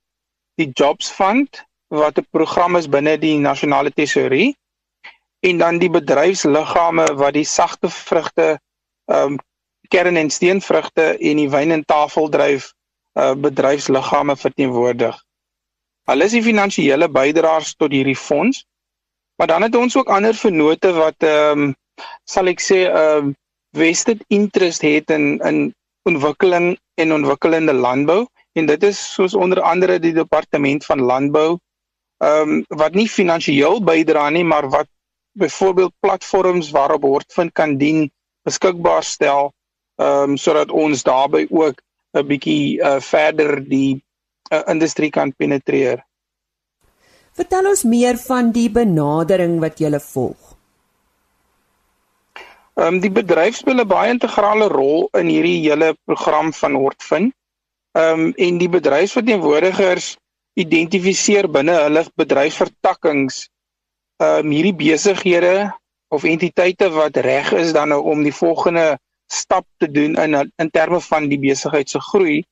die 0.57 0.71
Jobs 0.73 1.11
Fund 1.11 1.65
wat 1.89 2.19
'n 2.19 2.27
program 2.31 2.77
is 2.77 2.89
binne 2.89 3.19
die 3.19 3.39
nasionale 3.39 3.91
tesourie 3.91 4.57
en 5.41 5.59
dan 5.59 5.79
die 5.79 5.91
bedryfsliggame 5.91 7.15
wat 7.15 7.35
die 7.35 7.45
sagte 7.45 7.91
vrugte 7.91 8.59
ehm 9.07 9.33
um, 9.33 9.39
kern 9.89 10.17
en 10.17 10.31
steenvrugte 10.31 11.19
en 11.19 11.37
die 11.37 11.51
wyn 11.51 11.71
en 11.71 11.85
tafeldryf 11.85 12.73
uh, 13.15 13.35
bedryfsliggame 13.35 14.37
verteenwoordig. 14.37 15.15
Hulle 16.11 16.25
is 16.25 16.35
die 16.35 16.43
finansiële 16.43 17.09
bydraers 17.09 17.75
tot 17.75 17.93
hierdie 17.95 18.17
fonds. 18.17 18.65
Maar 19.37 19.47
dan 19.47 19.63
het 19.63 19.75
ons 19.77 19.97
ook 19.97 20.09
ander 20.09 20.35
vennote 20.35 20.93
wat 20.93 21.23
ehm 21.23 21.63
um, 21.63 21.75
sal 22.25 22.47
ek 22.47 22.61
sê 22.61 22.87
ehm 22.87 23.29
uh, 23.29 23.35
vested 23.77 24.25
interest 24.29 24.83
het 24.87 25.11
in 25.11 25.37
in 25.51 25.61
ontwikkeling 26.09 26.77
en 26.95 27.13
ontwikkelende 27.13 27.73
landbou 27.73 28.27
en 28.53 28.67
dit 28.67 28.83
is 28.89 28.99
soos 29.13 29.35
onder 29.35 29.61
andere 29.61 29.99
die 29.99 30.15
departement 30.17 30.85
van 30.85 31.01
landbou 31.13 31.49
ehm 32.25 32.53
um, 32.57 32.65
wat 32.83 32.95
nie 32.95 33.09
finansiëel 33.09 33.83
bydra 33.85 34.29
nie 34.31 34.45
maar 34.45 34.69
wat 34.73 34.89
byvoorbeeld 35.37 35.93
platforms 36.01 36.71
waarop 36.71 37.03
Hortvind 37.03 37.53
kan 37.53 37.77
dien 37.77 38.11
beskikbaar 38.49 39.05
stel 39.05 39.53
ehm 40.01 40.31
um, 40.31 40.37
sodat 40.37 40.71
ons 40.71 41.03
daarbey 41.03 41.47
ook 41.51 41.83
'n 42.17 42.27
bietjie 42.27 42.81
uh, 42.81 43.01
verder 43.01 43.61
die 43.69 44.03
uh, 44.53 44.63
industrie 44.73 45.11
kan 45.11 45.33
penetreer. 45.37 46.05
Vertel 47.37 47.69
ons 47.69 47.83
meer 47.85 48.17
van 48.17 48.53
die 48.53 48.69
benadering 48.73 49.59
wat 49.61 49.81
jy 49.81 49.93
volg. 50.01 50.46
Ehm 52.77 52.95
um, 52.95 53.01
die 53.01 53.11
bedryf 53.11 53.57
speel 53.57 53.81
'n 53.81 53.89
baie 53.89 54.11
integrale 54.13 54.69
rol 54.69 55.09
in 55.21 55.29
hierdie 55.33 55.61
hele 55.65 55.95
program 56.05 56.53
van 56.53 56.75
Hortfin. 56.75 57.33
Ehm 57.97 58.21
um, 58.21 58.33
en 58.37 58.59
die 58.59 58.69
bedryfsverteenwoordigers 58.69 60.17
identifiseer 60.61 61.49
binne 61.49 61.77
hulle 61.85 62.05
bedryfsvertakkings 62.23 63.39
ehm 64.25 64.45
um, 64.45 64.53
hierdie 64.57 64.77
besighede 64.83 65.55
of 66.09 66.25
entiteite 66.25 66.91
wat 66.93 67.17
reg 67.17 67.53
is 67.53 67.73
dan 67.73 67.89
nou 67.95 68.03
om 68.13 68.23
die 68.23 68.35
volgende 68.43 68.99
stap 69.27 69.67
te 69.77 69.91
doen 69.91 70.15
in 70.15 70.53
in 70.57 70.71
terme 70.71 71.01
van 71.01 71.29
die 71.29 71.39
besigheid 71.39 71.91
se 71.91 72.01
groei 72.01 72.45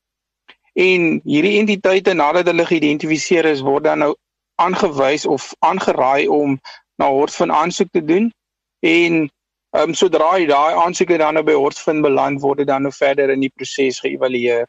en 0.74 1.20
hierdie 1.24 1.58
entiteite 1.60 2.14
nadat 2.14 2.48
hulle 2.50 2.66
geïdentifiseer 2.66 3.46
is 3.52 3.60
word 3.60 3.84
dan 3.84 3.98
nou 4.04 4.12
aangewys 4.60 5.26
of 5.26 5.52
aangeraai 5.58 6.28
om 6.28 6.58
na 6.96 7.08
Hortfin 7.08 7.52
aansoek 7.52 7.92
te 7.92 8.04
doen 8.04 8.32
en 8.80 9.30
ehm 9.74 9.90
um, 9.90 9.94
sodra 9.94 10.30
hy 10.36 10.46
daai 10.46 10.74
aansoeke 10.78 11.16
dan 11.18 11.34
nou 11.34 11.42
by 11.46 11.54
Hortfin 11.58 12.02
beland 12.02 12.40
word 12.42 12.62
dit 12.62 12.68
dan 12.70 12.84
nou 12.86 12.92
verder 12.94 13.30
in 13.34 13.40
die 13.42 13.50
proses 13.50 13.98
geëvalueer. 14.04 14.68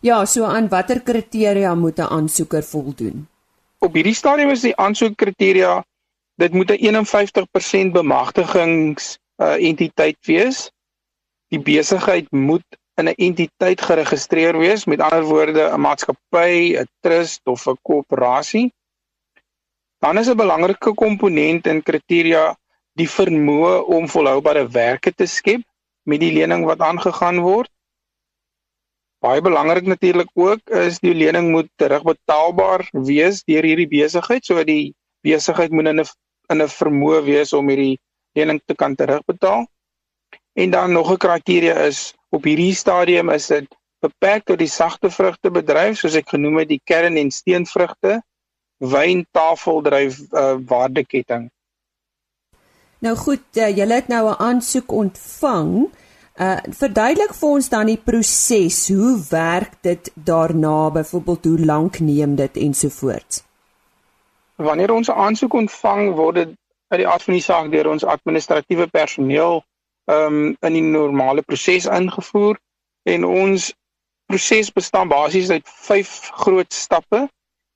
Ja, 0.00 0.24
so 0.24 0.44
aan 0.44 0.68
watter 0.68 1.00
kriteria 1.00 1.74
moet 1.74 1.98
'n 1.98 2.08
aansoeker 2.18 2.62
voldoen? 2.62 3.26
Op 3.78 3.94
hierdie 3.94 4.14
stadium 4.14 4.50
is 4.50 4.64
die 4.64 4.76
aansoekkriteria 4.76 5.84
dit 6.36 6.52
moet 6.52 6.70
'n 6.70 7.04
51% 7.04 7.92
bemagtigings 7.92 9.18
uh, 9.42 9.56
entiteit 9.68 10.18
wees. 10.26 10.70
Die 11.48 11.60
besigheid 11.60 12.30
moet 12.32 12.66
in 12.96 13.08
'n 13.08 13.14
entiteit 13.16 13.80
geregistreer 13.80 14.58
wees, 14.58 14.84
met 14.84 15.00
ander 15.00 15.24
woorde 15.24 15.70
'n 15.70 15.80
maatskappy, 15.80 16.76
'n 16.80 16.88
trust 17.00 17.40
of 17.44 17.66
'n 17.66 17.78
koöperasie. 17.82 18.72
Dan 19.98 20.18
is 20.18 20.28
'n 20.28 20.36
belangrike 20.36 20.94
komponent 20.94 21.66
in 21.66 21.82
kriteria 21.82 22.56
die 22.98 23.08
vermoë 23.10 23.84
om 23.96 24.08
volhoubare 24.10 24.66
werke 24.70 25.12
te 25.12 25.26
skep 25.26 25.62
met 26.06 26.20
die 26.22 26.32
lening 26.34 26.64
wat 26.68 26.82
aangegaan 26.84 27.40
word. 27.42 27.70
Baie 29.24 29.40
belangrik 29.40 29.86
natuurlik 29.88 30.30
ook 30.34 30.70
is 30.84 31.00
die 31.00 31.14
lening 31.16 31.50
moet 31.50 31.70
terugbetaalbaar 31.80 32.86
wees 32.92 33.42
deur 33.48 33.64
hierdie 33.64 33.88
besigheid, 33.88 34.44
so 34.44 34.62
die 34.64 34.92
besigheid 35.24 35.72
moet 35.72 35.90
in 35.92 36.00
'n 36.00 36.10
in 36.52 36.62
'n 36.62 36.68
vermoë 36.68 37.22
wees 37.24 37.52
om 37.52 37.68
hierdie 37.68 37.98
lening 38.36 38.60
te 38.66 38.74
kan 38.74 38.94
terugbetaal. 38.94 39.64
En 40.54 40.70
dan 40.70 40.92
nog 40.92 41.10
'n 41.10 41.16
kriteria 41.16 41.74
is 41.88 42.14
op 42.30 42.44
hierdie 42.44 42.74
stadium 42.74 43.30
is 43.30 43.46
dit 43.46 43.68
beperk 44.04 44.44
tot 44.44 44.58
die 44.58 44.68
sagte 44.68 45.10
vrugte 45.10 45.50
bedryf 45.50 45.98
soos 45.98 46.14
ek 46.14 46.28
genoem 46.28 46.58
het 46.62 46.68
die 46.68 46.82
kern 46.84 47.16
en 47.16 47.30
steenvrugte 47.30 48.20
wyn 48.78 49.26
tafeldryf 49.32 50.20
uh, 50.32 50.56
waardeketting. 50.68 51.48
Nou 53.04 53.16
goed, 53.16 53.44
uh, 53.60 53.68
julle 53.76 53.94
het 53.94 54.08
nou 54.08 54.30
'n 54.30 54.40
aansoek 54.48 54.92
ontvang. 54.92 55.72
Uh 56.40 56.58
verduidelik 56.82 57.34
vir 57.34 57.48
ons 57.48 57.68
dan 57.68 57.86
die 57.86 58.00
proses. 58.04 58.88
Hoe 58.88 59.24
werk 59.30 59.72
dit 59.80 60.10
daarna? 60.14 60.90
Byvoorbeeld 60.90 61.44
hoe 61.44 61.64
lank 61.64 61.98
neem 61.98 62.34
dit 62.34 62.56
ensovoorts? 62.56 63.44
Wanneer 64.56 64.90
ons 64.90 65.08
'n 65.08 65.20
aansoek 65.26 65.52
ontvang, 65.52 66.14
word 66.14 66.34
dit 66.34 66.48
uit 66.88 67.00
die 67.00 67.32
die 67.32 67.40
saak 67.40 67.70
deur 67.70 67.90
ons 67.90 68.04
administratiewe 68.04 68.86
personeel 68.86 69.64
um, 70.04 70.56
in 70.60 70.72
die 70.72 70.82
normale 70.82 71.42
proses 71.42 71.86
ingevoer 71.86 72.58
en 73.02 73.24
ons 73.24 73.74
proses 74.26 74.72
bestaan 74.72 75.08
basies 75.08 75.50
uit 75.50 75.68
vyf 75.68 76.30
groot 76.32 76.72
stappe 76.72 77.28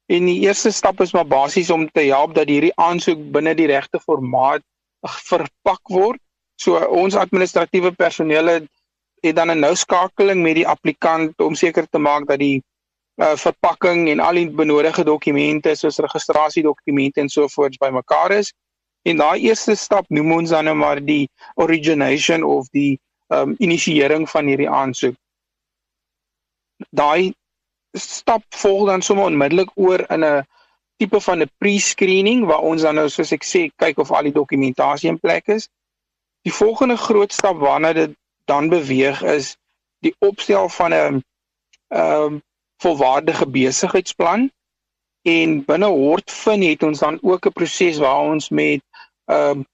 en 0.06 0.24
die 0.24 0.40
eerste 0.40 0.70
stap 0.70 1.00
is 1.00 1.12
maar 1.12 1.26
basies 1.26 1.70
om 1.70 1.88
te 1.90 2.00
help 2.00 2.34
dat 2.34 2.48
hierdie 2.48 2.76
aansoek 2.76 3.30
binne 3.32 3.54
die 3.54 3.66
regte 3.66 4.00
formaat 4.00 4.62
verpak 5.02 5.80
word. 5.88 6.20
So 6.58 6.78
ons 6.90 7.14
administratiewe 7.14 7.92
personeel 7.92 8.48
het 9.22 9.36
dan 9.36 9.50
'n 9.50 9.60
nou 9.60 9.74
skakeling 9.74 10.42
met 10.42 10.54
die 10.54 10.66
applikant 10.66 11.40
om 11.40 11.54
seker 11.54 11.86
te 11.90 11.98
maak 11.98 12.26
dat 12.26 12.38
die 12.38 12.62
uh, 13.16 13.36
verpakking 13.36 14.08
en 14.08 14.20
al 14.20 14.34
die 14.34 14.50
benodigde 14.50 15.04
dokumente 15.04 15.74
soos 15.74 15.98
registrasiedokumente 15.98 17.20
en 17.20 17.28
so 17.28 17.48
voorts 17.48 17.76
bymekaar 17.76 18.32
is 18.32 18.52
En 19.08 19.16
daai 19.16 19.40
eerste 19.46 19.74
stap 19.78 20.08
noem 20.12 20.32
ons 20.40 20.52
dan 20.52 20.66
nou 20.68 20.74
maar 20.76 21.00
die 21.04 21.28
origination 21.54 22.44
of 22.44 22.68
die 22.76 22.98
um 23.34 23.54
inisiering 23.58 24.26
van 24.30 24.48
hierdie 24.50 24.68
aansoek. 24.68 25.16
Daai 26.90 27.34
stap 27.96 28.44
volg 28.62 28.86
dan 28.88 29.02
sommer 29.02 29.30
onmiddellik 29.30 29.70
oor 29.76 30.04
in 30.12 30.24
'n 30.24 30.44
tipe 30.98 31.20
van 31.20 31.42
'n 31.42 31.50
pre-screening 31.58 32.44
waar 32.46 32.64
ons 32.70 32.82
dan 32.82 32.94
nou 32.94 33.08
soos 33.08 33.32
ek 33.32 33.44
sê 33.44 33.70
kyk 33.76 33.98
of 33.98 34.10
al 34.10 34.28
die 34.28 34.38
dokumentasie 34.40 35.08
in 35.08 35.20
plek 35.20 35.48
is. 35.48 35.68
Die 36.42 36.52
volgende 36.52 36.96
groot 36.96 37.32
stap 37.32 37.56
waarna 37.58 37.92
dit 37.92 38.16
dan 38.44 38.68
beweeg 38.68 39.22
is 39.22 39.56
die 40.00 40.14
opstel 40.18 40.68
van 40.68 40.94
'n 40.94 41.24
um 41.88 42.42
volwaardige 42.78 43.46
besigheidsplan 43.46 44.50
En 45.28 45.64
binne 45.64 45.86
Hortfin 45.86 46.62
het 46.62 46.82
ons 46.82 46.98
dan 46.98 47.18
ook 47.22 47.46
'n 47.46 47.52
proses 47.52 47.98
waar 47.98 48.20
ons 48.20 48.48
met 48.48 48.80
ehm 49.24 49.58
um, 49.58 49.66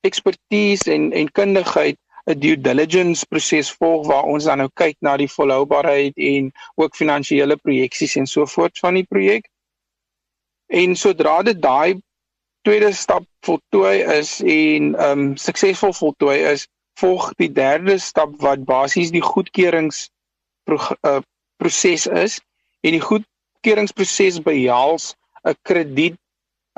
ekspertise 0.00 0.92
en 0.92 1.12
en 1.12 1.32
kundigheid 1.32 1.96
'n 2.30 2.38
due 2.38 2.60
diligence 2.60 3.26
proses 3.26 3.72
volg 3.72 4.06
waar 4.06 4.22
ons 4.22 4.44
dan 4.44 4.58
nou 4.58 4.70
kyk 4.74 4.96
na 5.00 5.16
die 5.16 5.30
volhoubaarheid 5.30 6.16
en 6.16 6.52
ook 6.74 6.96
finansiële 6.96 7.56
projeksies 7.56 8.16
en 8.16 8.26
so 8.26 8.46
voort 8.46 8.78
van 8.78 8.94
die 8.94 9.04
projek. 9.04 9.48
En 10.72 10.96
sodra 10.96 11.42
dit 11.44 11.58
daai 11.62 12.00
tweede 12.64 12.92
stap 12.96 13.26
voltooi 13.44 13.98
is 14.18 14.38
en 14.40 14.94
ehm 14.94 15.18
um, 15.18 15.36
suksesvol 15.36 15.92
voltooi 15.92 16.38
is, 16.52 16.66
volg 17.00 17.32
die 17.40 17.50
derde 17.52 17.98
stap 17.98 18.32
wat 18.44 18.64
basies 18.64 19.10
die 19.12 19.24
goedkeurings 19.24 20.06
uh, 20.70 21.20
proses 21.60 22.06
is 22.06 22.38
en 22.80 22.96
die 22.96 23.04
goedkeuringsproses 23.04 24.40
behels 24.48 25.12
'n 25.44 25.56
krediet 25.68 26.18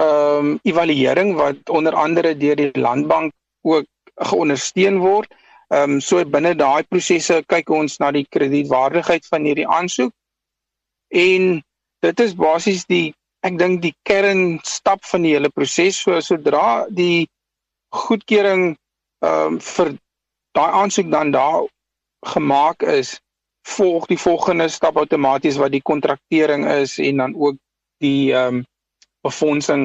ehm 0.03 0.53
um, 0.55 0.59
evaluering 0.63 1.35
wat 1.39 1.71
onder 1.71 1.95
andere 1.95 2.37
deur 2.37 2.57
die 2.57 2.71
landbank 2.75 3.33
ook 3.63 3.87
geondersteun 4.31 4.99
word. 4.99 5.31
Ehm 5.69 5.91
um, 5.91 6.01
so 6.01 6.25
binne 6.25 6.55
daai 6.55 6.83
prosesse 6.83 7.43
kyk 7.47 7.71
ons 7.71 7.99
na 7.99 8.11
die 8.11 8.27
kredietwaardigheid 8.37 9.27
van 9.27 9.45
hierdie 9.45 9.69
aansoek. 9.69 10.13
En 11.09 11.63
dit 12.01 12.21
is 12.21 12.35
basies 12.35 12.85
die 12.91 13.15
ek 13.45 13.59
dink 13.61 13.83
die 13.83 13.95
kernstap 14.09 15.05
van 15.05 15.25
die 15.27 15.35
hele 15.37 15.51
proses. 15.53 15.99
So 16.01 16.21
sodra 16.25 16.87
die 16.89 17.29
goedkeuring 17.95 18.75
ehm 19.25 19.57
um, 19.57 19.61
vir 19.61 19.95
daai 20.55 20.71
aansoek 20.81 21.11
dan 21.11 21.33
daar 21.35 21.65
gemaak 22.35 22.83
is, 22.83 23.19
volg 23.67 24.07
die 24.07 24.21
volgende 24.21 24.69
stap 24.69 24.97
outomaties 25.01 25.59
wat 25.61 25.73
die 25.73 25.83
kontraktering 25.83 26.67
is 26.71 26.99
en 26.99 27.23
dan 27.23 27.35
ook 27.37 27.61
die 28.05 28.33
ehm 28.33 28.61
um, 28.61 28.65
befondsing 29.25 29.85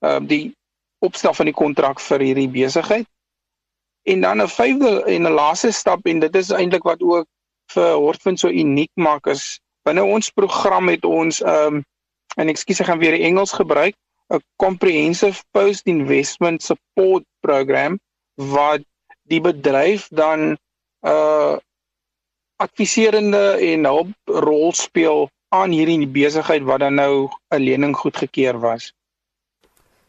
ehm 0.00 0.22
uh, 0.22 0.28
die 0.28 0.44
opstel 1.00 1.34
van 1.34 1.48
die 1.48 1.56
kontrak 1.56 2.00
vir 2.00 2.20
hierdie 2.20 2.50
besigheid. 2.52 3.06
En 4.06 4.20
dan 4.20 4.42
'n 4.42 4.48
vyfde 4.48 5.04
en 5.04 5.26
'n 5.26 5.38
laaste 5.42 5.72
stap 5.72 6.06
en 6.06 6.20
dit 6.20 6.36
is 6.36 6.50
eintlik 6.50 6.82
wat 6.82 7.02
ook 7.02 7.26
vir 7.74 7.94
Hortfin 7.94 8.36
so 8.36 8.48
uniek 8.48 8.90
maak 8.94 9.26
is 9.26 9.60
binne 9.84 10.04
ons 10.04 10.30
program 10.30 10.88
het 10.88 11.04
ons 11.04 11.40
ehm 11.42 11.74
um, 11.74 11.84
en 12.36 12.48
ekskuus 12.48 12.80
ek 12.80 12.86
gaan 12.86 13.02
weer 13.02 13.18
Engels 13.20 13.52
gebruik 13.52 13.96
'n 14.30 14.42
comprehensive 14.56 15.42
post 15.50 15.86
investment 15.86 16.62
support 16.62 17.24
program 17.40 17.98
wat 18.36 18.82
die 19.30 19.40
bedryf 19.40 20.08
dan 20.10 20.56
uh 21.06 21.58
adviserende 22.60 23.56
en 23.56 23.84
hulp 23.88 24.12
rol 24.44 24.72
speel 24.76 25.30
aan 25.48 25.72
hierdie 25.72 26.06
besigheid 26.06 26.62
wat 26.68 26.80
dan 26.84 26.94
nou 26.94 27.28
'n 27.50 27.62
lening 27.68 27.96
goedgekeur 27.96 28.60
was. 28.60 28.92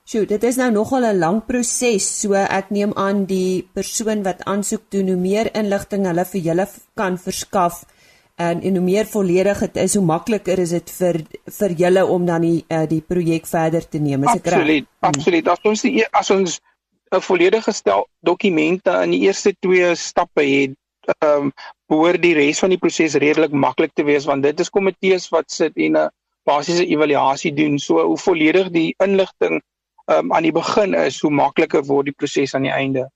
Sjoe, 0.04 0.26
dit 0.26 0.44
is 0.44 0.58
nou 0.60 0.72
nogal 0.72 1.06
'n 1.06 1.20
lang 1.20 1.46
proses, 1.46 2.20
so 2.22 2.34
ek 2.34 2.70
neem 2.70 2.92
aan 2.94 3.26
die 3.26 3.68
persoon 3.74 4.24
wat 4.24 4.44
aansoek 4.44 4.84
doen, 4.90 5.08
hoe 5.08 5.22
meer 5.30 5.56
inligting 5.56 6.06
hulle 6.06 6.26
vir 6.26 6.42
julle 6.42 6.68
kan 6.96 7.18
verskaf 7.18 7.86
en 8.36 8.62
en 8.62 8.76
hoe 8.76 8.84
meer 8.84 9.06
volledig 9.06 9.60
dit 9.60 9.76
is, 9.76 9.96
hoe 9.96 10.06
makliker 10.06 10.60
is 10.60 10.70
dit 10.70 10.92
vir 10.98 11.22
vir 11.60 11.72
julle 11.84 12.06
om 12.06 12.26
dan 12.26 12.42
die 12.42 12.66
uh, 12.70 12.84
die 12.90 13.02
projek 13.02 13.48
verder 13.48 13.88
te 13.88 14.00
neem. 14.00 14.24
Is 14.24 14.40
ek 14.40 14.46
reg? 14.46 14.54
Absoluut, 14.54 14.88
absoluut. 15.00 15.48
As 15.48 15.66
ons 15.72 15.82
die 15.82 16.06
as 16.12 16.32
ons 16.32 16.60
'n 17.12 17.22
volledige 17.22 17.72
stel 17.72 18.08
dokumente 18.20 18.92
in 19.04 19.12
die 19.12 19.22
eerste 19.28 19.54
twee 19.60 19.96
stappe 19.96 20.44
het, 20.48 20.78
ehm 21.20 21.48
um, 21.48 21.52
behoort 21.92 22.22
die 22.24 22.34
res 22.38 22.60
van 22.64 22.72
die 22.72 22.80
proses 22.80 23.18
redelik 23.20 23.52
maklik 23.52 23.92
te 23.94 24.04
wees 24.08 24.26
want 24.26 24.44
dit 24.44 24.60
is 24.60 24.70
komitees 24.70 25.28
wat 25.30 25.52
sit 25.52 25.76
en 25.76 25.98
'n 25.98 26.10
basiese 26.46 26.86
evaluasie 26.86 27.54
doen. 27.54 27.80
So 27.80 28.06
hoe 28.06 28.18
volledig 28.18 28.70
die 28.70 28.96
inligting 29.04 29.62
ehm 30.06 30.20
um, 30.20 30.34
aan 30.34 30.44
die 30.44 30.56
begin 30.56 30.94
is, 30.94 31.22
hoe 31.22 31.32
makliker 31.32 31.84
word 31.84 32.06
die 32.06 32.18
proses 32.18 32.56
aan 32.56 32.68
die 32.70 32.78
einde. 32.78 33.10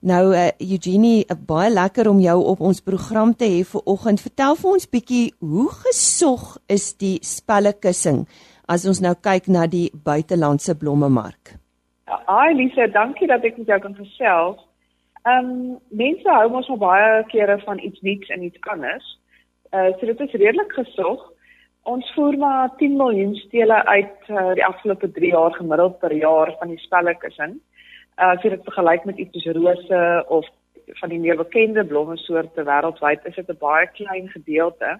Nou 0.00 0.32
uh, 0.32 0.46
Eugenie, 0.56 1.26
uh, 1.28 1.36
baie 1.36 1.68
lekker 1.68 2.08
om 2.08 2.22
jou 2.24 2.38
op 2.48 2.62
ons 2.64 2.80
program 2.80 3.34
te 3.36 3.44
hê 3.44 3.58
vir 3.68 3.84
oggend. 3.84 4.22
Vertel 4.24 4.56
vir 4.56 4.70
ons 4.70 4.88
bietjie 4.88 5.26
hoe 5.44 5.66
gesog 5.82 6.54
is 6.72 6.94
die 6.96 7.18
spellekussing 7.20 8.22
as 8.64 8.86
ons 8.88 9.02
nou 9.04 9.12
kyk 9.28 9.50
na 9.52 9.66
die 9.68 9.90
buitelandse 9.92 10.72
blommemark. 10.80 11.52
Hi 12.08 12.56
Lisa, 12.56 12.88
dankie 12.88 13.28
dat 13.28 13.44
ek 13.44 13.60
met 13.60 13.74
jou 13.74 13.80
kan 13.84 13.98
gesels. 14.00 14.64
Ehm 15.28 15.52
um, 15.52 15.76
mense 16.00 16.28
hou 16.32 16.48
mos 16.52 16.72
al 16.72 16.80
baie 16.80 17.20
kere 17.28 17.58
van 17.66 17.76
iets 17.76 18.00
nuuts 18.00 18.32
en 18.32 18.48
iets 18.48 18.72
anders. 18.72 19.04
Uh 19.76 19.92
so 20.00 20.08
dit 20.08 20.24
is 20.28 20.40
redelik 20.40 20.72
gesog. 20.80 21.28
Ons 21.84 22.10
voer 22.16 22.36
maar 22.40 22.70
10 22.80 22.96
miljoen 22.96 23.34
stele 23.36 23.84
uit 23.84 24.28
uh, 24.32 24.52
die 24.56 24.64
afgelope 24.64 25.10
3 25.12 25.30
jaar 25.30 25.52
gemiddeld 25.52 25.98
per 26.00 26.12
jaar 26.16 26.54
van 26.58 26.70
die 26.72 26.80
spellekussing. 26.80 27.58
Uh 28.16 28.30
as 28.32 28.44
jy 28.44 28.54
dit 28.54 28.64
vergelyk 28.64 29.04
met 29.04 29.18
iets 29.20 29.42
soos 29.42 29.56
rose 29.56 29.98
of 30.32 30.48
van 31.00 31.12
die 31.12 31.18
meer 31.20 31.36
bekende 31.36 31.84
blomme 31.84 32.16
soorte 32.16 32.64
wêreldwyd, 32.64 33.26
is 33.28 33.36
dit 33.36 33.50
'n 33.52 33.60
baie 33.60 33.90
klein 33.98 34.28
gedeelte. 34.28 34.94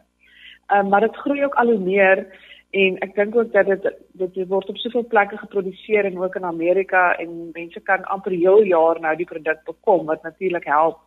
Ehm 0.68 0.85
uh, 0.85 0.90
maar 0.90 1.01
dit 1.01 1.16
groei 1.16 1.44
ook 1.44 1.55
al 1.55 1.73
hoe 1.73 1.79
meer 1.79 2.27
en 2.70 2.99
ek 3.07 3.14
dink 3.14 3.37
ook 3.37 3.53
dat 3.53 3.66
dit 3.66 3.88
dit 4.12 4.49
word 4.49 4.68
op 4.68 4.77
soveel 4.77 5.07
plekke 5.07 5.37
geproduseer 5.37 6.05
en 6.05 6.20
ook 6.20 6.37
in 6.37 6.44
Amerika 6.44 7.16
en 7.16 7.51
mense 7.53 7.81
kan 7.81 8.05
amper 8.05 8.33
heel 8.33 8.62
jaar 8.62 9.01
nou 9.01 9.16
die 9.16 9.31
produk 9.33 9.64
bekom 9.64 10.07
wat 10.07 10.23
natuurlik 10.23 10.64
help 10.64 10.99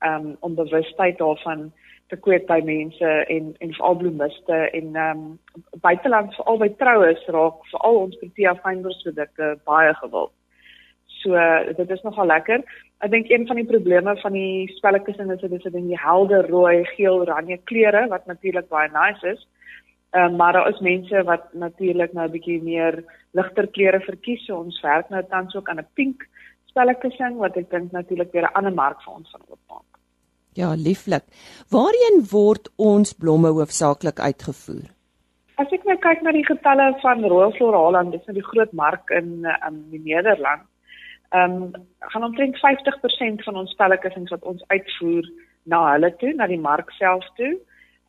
um, 0.00 0.36
om 0.40 0.54
bewustheid 0.54 1.18
daarvan 1.18 1.72
kweek 2.20 2.46
by 2.46 2.60
mense 2.64 3.10
en 3.34 3.54
en 3.58 3.74
veral 3.74 3.96
bloemiste 3.96 4.58
en 4.78 4.96
um, 4.96 5.38
buiteland 5.80 6.34
veral 6.34 6.58
by 6.58 6.68
troues 6.82 7.26
raak 7.28 7.64
veral 7.70 8.00
ons 8.04 8.18
Protea 8.20 8.54
fynborsprodukte 8.54 9.58
baie 9.64 9.94
gewild. 9.94 10.32
So 11.22 11.38
dit 11.76 11.90
is 11.90 12.02
nogal 12.02 12.26
lekker. 12.26 12.62
Ek 13.02 13.10
dink 13.10 13.30
een 13.30 13.46
van 13.46 13.56
die 13.56 13.66
probleme 13.66 14.16
van 14.20 14.32
die 14.32 14.68
spellekussing 14.76 15.30
is 15.32 15.40
dit 15.40 15.52
is 15.52 15.62
dit 15.62 15.72
die 15.74 15.98
helder 15.98 16.48
rooi, 16.50 16.84
geel, 16.96 17.20
oranje 17.24 17.58
kleure 17.70 18.06
wat 18.08 18.26
natuurlik 18.26 18.68
baie 18.68 18.90
nice 18.92 19.26
is. 19.34 19.46
Ehm 20.12 20.32
um, 20.32 20.36
maar 20.36 20.52
daar 20.52 20.68
is 20.68 20.80
mense 20.80 21.22
wat 21.24 21.52
natuurlik 21.52 22.12
nou 22.12 22.26
'n 22.26 22.32
bietjie 22.32 22.62
meer 22.62 23.04
ligter 23.32 23.66
kleure 23.66 24.00
verkies. 24.00 24.44
So 24.46 24.56
ons 24.56 24.80
werk 24.80 25.08
nou 25.08 25.22
tans 25.28 25.54
ook 25.54 25.68
aan 25.68 25.78
'n 25.78 25.88
pink 25.94 26.28
spellekussing 26.66 27.36
wat 27.36 27.56
ek 27.56 27.70
dink 27.70 27.92
natuurlik 27.92 28.32
weer 28.32 28.46
'n 28.48 28.54
ander 28.58 28.74
mark 28.74 29.02
vir 29.02 29.14
ons 29.14 29.30
gaan 29.30 29.48
oopmaak. 29.48 29.91
Ja, 30.52 30.74
lieflik. 30.76 31.24
Waarheen 31.72 32.26
word 32.30 32.68
ons 32.76 33.14
blomme 33.16 33.48
hoofsaaklik 33.56 34.20
uitgevoer? 34.20 34.90
As 35.60 35.72
ek 35.72 35.86
nou 35.88 35.96
kyk 36.00 36.20
na 36.24 36.32
die 36.36 36.44
getalle 36.44 36.90
van 37.00 37.24
Royal 37.24 37.54
Floraal 37.56 37.96
en 37.96 38.12
dis 38.12 38.24
nou 38.28 38.34
die 38.36 38.44
groot 38.44 38.72
mark 38.76 39.10
in 39.16 39.46
in 39.48 39.80
die 39.94 40.02
Nederland. 40.04 40.68
Ehm 41.32 41.56
um, 41.62 41.72
gaan 42.12 42.24
omtrent 42.24 42.58
50% 42.60 43.44
van 43.46 43.56
ons 43.56 43.72
spellekussings 43.72 44.30
wat 44.30 44.44
ons 44.44 44.64
uitvoer 44.68 45.28
na 45.64 45.80
hulle 45.92 46.10
toe, 46.20 46.32
na 46.36 46.46
die 46.46 46.60
mark 46.60 46.90
self 46.98 47.24
toe. 47.40 47.54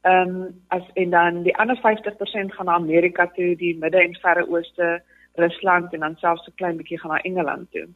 Ehm 0.04 0.36
um, 0.36 0.62
as 0.76 0.84
en 1.00 1.16
dan 1.16 1.44
die 1.48 1.56
ander 1.56 1.80
50% 1.80 2.56
gaan 2.58 2.66
na 2.66 2.76
Amerika 2.76 3.28
toe, 3.38 3.56
die 3.56 3.78
Midde 3.80 4.04
en 4.04 4.20
Verre 4.20 4.44
Ooste, 4.50 5.00
Rusland 5.40 5.94
en 5.94 6.00
dan 6.00 6.16
selfs 6.20 6.48
'n 6.48 6.60
klein 6.60 6.78
bietjie 6.78 7.00
gaan 7.00 7.12
na 7.12 7.22
Engeland 7.22 7.72
toe. 7.72 7.88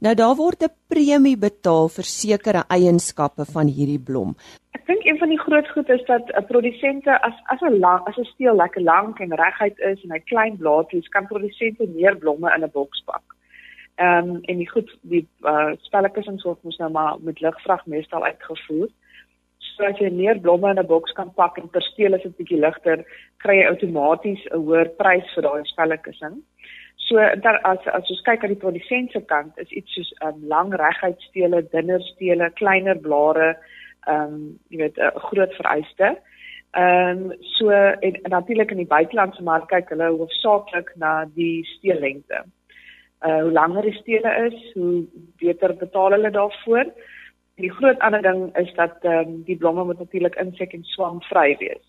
Nou 0.00 0.14
daar 0.14 0.36
word 0.36 0.62
'n 0.62 0.74
premie 0.88 1.36
betaal 1.36 1.88
vir 1.88 2.04
sekere 2.04 2.62
eienskappe 2.68 3.44
van 3.44 3.66
hierdie 3.66 4.02
blom. 4.08 4.36
Ek 4.72 4.86
dink 4.86 5.04
een 5.04 5.18
van 5.18 5.28
die 5.28 5.38
groot 5.38 5.68
goed 5.74 5.88
is 5.88 6.04
dat 6.06 6.24
'n 6.36 6.46
produsente 6.46 7.12
as 7.22 7.36
as 7.52 7.60
'n 7.60 7.78
lang 7.78 8.06
as 8.08 8.16
'n 8.18 8.24
steel 8.24 8.56
lekker 8.56 8.82
lank 8.82 9.20
en 9.20 9.34
reguit 9.34 9.78
is 9.78 10.02
en 10.04 10.10
hy 10.10 10.18
klein 10.18 10.56
blaadjies 10.56 11.08
kan 11.08 11.26
produsente 11.26 11.86
meer 11.86 12.16
blomme 12.16 12.54
in 12.56 12.64
'n 12.64 12.70
boks 12.72 13.02
pak. 13.04 13.22
Ehm 13.94 14.30
um, 14.30 14.38
en 14.42 14.56
die 14.56 14.70
goed 14.70 14.98
die 15.02 15.28
uh, 15.40 15.72
spellekussings 15.80 16.44
word 16.44 16.62
mos 16.62 16.76
nou 16.76 16.90
maar 16.90 17.16
met 17.20 17.40
ligvrag 17.40 17.86
meestal 17.86 18.24
uitgevoer. 18.24 18.88
As 19.80 19.98
jy 19.98 20.10
meer 20.12 20.38
blomme 20.40 20.70
in 20.70 20.78
'n 20.78 20.86
boks 20.86 21.12
kan 21.12 21.32
pak 21.34 21.58
en 21.58 21.68
per 21.68 21.82
steel 21.82 22.14
is 22.14 22.22
dit 22.22 22.36
bietjie 22.36 22.60
ligter, 22.60 23.04
kry 23.36 23.56
jy 23.56 23.66
outomaties 23.68 24.46
'n 24.50 24.62
hoër 24.64 24.88
prys 24.96 25.34
vir 25.34 25.42
daai 25.42 25.64
spellekussing. 25.64 26.42
So 27.10 27.16
daar 27.16 27.58
as 27.66 27.82
as 27.90 28.10
ons 28.12 28.20
kyk 28.22 28.44
aan 28.44 28.52
die 28.52 28.62
produsent 28.62 29.10
se 29.10 29.20
kant 29.32 29.56
is 29.58 29.70
iets 29.74 29.94
soos 29.96 30.10
um, 30.26 30.36
lang 30.52 30.68
reguit 30.78 31.24
stele, 31.26 31.64
dunner 31.72 32.02
stele, 32.12 32.46
kleiner 32.60 33.00
blare, 33.06 33.48
ehm 34.06 34.36
um, 34.36 34.44
jy 34.70 34.78
weet 34.84 35.00
'n 35.06 35.24
groot 35.24 35.56
vereiste. 35.58 36.10
Ehm 36.82 37.24
um, 37.24 37.32
so 37.56 37.70
en, 37.70 38.14
en 38.22 38.30
natuurlik 38.36 38.70
in 38.70 38.82
die 38.84 38.92
buitelandse 38.92 39.42
mark 39.42 39.66
kyk 39.74 39.90
hulle 39.90 40.12
hoofsaaklik 40.20 40.92
na 41.02 41.24
die 41.34 41.66
steellengte. 41.72 42.44
Uh 43.26 43.40
hoe 43.42 43.52
langer 43.58 43.90
die 43.90 43.98
stele 43.98 44.36
is, 44.46 44.72
hoe 44.74 45.02
beter 45.42 45.74
betaal 45.82 46.14
hulle 46.14 46.30
daarvoor. 46.30 46.86
En 47.56 47.66
die 47.66 47.74
groot 47.80 47.98
ander 47.98 48.22
ding 48.22 48.56
is 48.56 48.72
dat 48.78 49.02
ehm 49.02 49.34
um, 49.34 49.42
die 49.50 49.58
blomme 49.58 49.84
moet 49.84 49.98
natuurlik 49.98 50.38
insek 50.38 50.78
en 50.78 50.86
swam 50.94 51.18
vry 51.32 51.56
wees. 51.58 51.84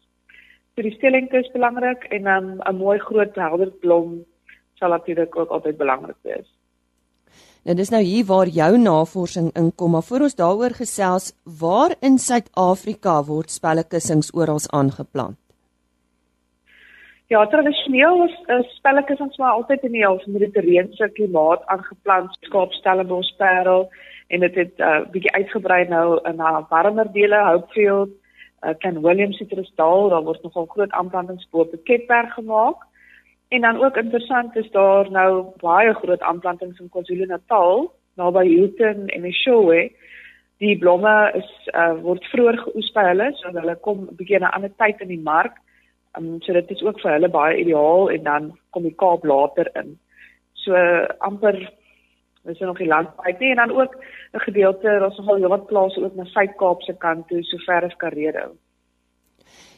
So 0.73 0.81
die 0.81 0.97
steellengte 0.97 1.45
is 1.45 1.53
belangrik 1.53 2.10
en 2.10 2.23
dan 2.23 2.51
um, 2.51 2.60
'n 2.65 2.81
mooi 2.81 2.99
groot 2.99 3.36
helder 3.36 3.71
blom 3.86 4.25
sal 4.82 4.96
natuurlik 4.98 5.38
ook 5.38 5.54
altyd 5.54 5.78
belangrik 5.78 6.17
wees. 6.28 6.50
Nou 7.62 7.76
dis 7.78 7.91
nou 7.94 8.02
hier 8.02 8.26
waar 8.26 8.50
jou 8.50 8.72
navorsing 8.82 9.52
inkom, 9.54 9.94
maar 9.94 10.06
voor 10.08 10.26
ons 10.28 10.36
daaroor 10.36 10.74
gesels, 10.74 11.30
waar 11.60 11.94
in 12.02 12.17
Suid-Afrika 12.17 13.20
word 13.28 13.54
spellekussings 13.54 14.32
oral 14.34 14.63
aangeplant? 14.74 15.38
Ja, 17.30 17.46
tradisioneel 17.48 18.26
is, 18.26 18.34
is 18.58 18.74
spellekussings 18.80 19.38
maar 19.38 19.60
altyd 19.60 19.86
in 19.88 19.94
die 19.96 20.04
half 20.04 20.26
mediterrane 20.26 21.12
klimaat 21.13 21.62
aangeplant, 21.72 22.34
Kaapstellenbosch, 22.50 23.36
Parel 23.38 23.86
en 24.28 24.39
dit 24.39 24.56
het 24.56 24.74
'n 24.78 24.82
uh, 24.82 25.06
bietjie 25.13 25.32
uitgebrei 25.32 25.88
nou 25.88 26.20
na 26.36 26.65
warmer 26.70 27.12
dele, 27.12 27.39
Hopefield, 27.52 28.10
uh, 28.65 28.74
Ken 28.78 29.02
Williams 29.02 29.38
Citrusdal, 29.38 30.10
daar 30.10 30.24
word 30.24 30.44
nogal 30.44 30.65
groot 30.65 30.91
aanplantings 30.91 31.48
bo 31.50 31.60
op 31.60 31.76
Ketberg 31.84 32.34
gemaak. 32.34 32.89
En 33.52 33.62
dan 33.62 33.84
ook 33.84 33.98
interessant 33.98 34.56
is 34.56 34.70
daar 34.72 35.12
nou 35.12 35.46
baie 35.60 35.94
groot 35.94 36.22
aanplantings 36.22 36.80
in 36.80 36.90
KwaZulu-Natal, 36.90 37.90
naby 38.16 38.46
Hilton 38.48 39.08
en 39.08 39.24
Eshowe. 39.28 39.82
Die 40.64 40.78
blomme 40.80 41.16
is 41.36 41.50
uh, 41.76 41.98
word 42.00 42.24
vroeër 42.32 42.62
geoes 42.62 42.92
by 42.96 43.04
hulle, 43.10 43.28
so 43.36 43.52
hulle 43.58 43.76
kom 43.84 44.06
'n 44.06 44.16
bietjie 44.16 44.40
na 44.40 44.54
'n 44.54 44.56
ander 44.56 44.72
tyd 44.80 45.02
in 45.04 45.12
die 45.12 45.26
mark. 45.26 45.58
Um, 46.18 46.40
so 46.42 46.54
dit 46.54 46.72
is 46.72 46.84
ook 46.84 47.02
vir 47.04 47.12
hulle 47.12 47.30
baie 47.30 47.58
ideaal 47.60 48.10
en 48.12 48.24
dan 48.24 48.48
kom 48.70 48.84
die 48.88 48.96
Kaap 49.04 49.26
later 49.28 49.68
in. 49.82 50.00
So 50.54 50.72
uh, 50.72 51.08
amper 51.20 51.60
is 52.46 52.60
nog 52.60 52.78
die 52.78 52.88
landbouit 52.88 53.40
nie 53.40 53.50
en 53.52 53.68
dan 53.68 53.72
ook 53.82 53.96
'n 54.32 54.40
gedeelte, 54.48 55.00
daar's 55.00 55.18
nogal 55.18 55.36
heelwat 55.36 55.66
plase 55.68 56.04
ook 56.04 56.16
na 56.16 56.24
Suid-Kaap 56.26 56.82
se 56.82 56.94
kant 56.94 57.28
toe, 57.28 57.44
so 57.44 57.58
ver 57.58 57.84
as 57.84 57.96
Karedo. 57.96 58.56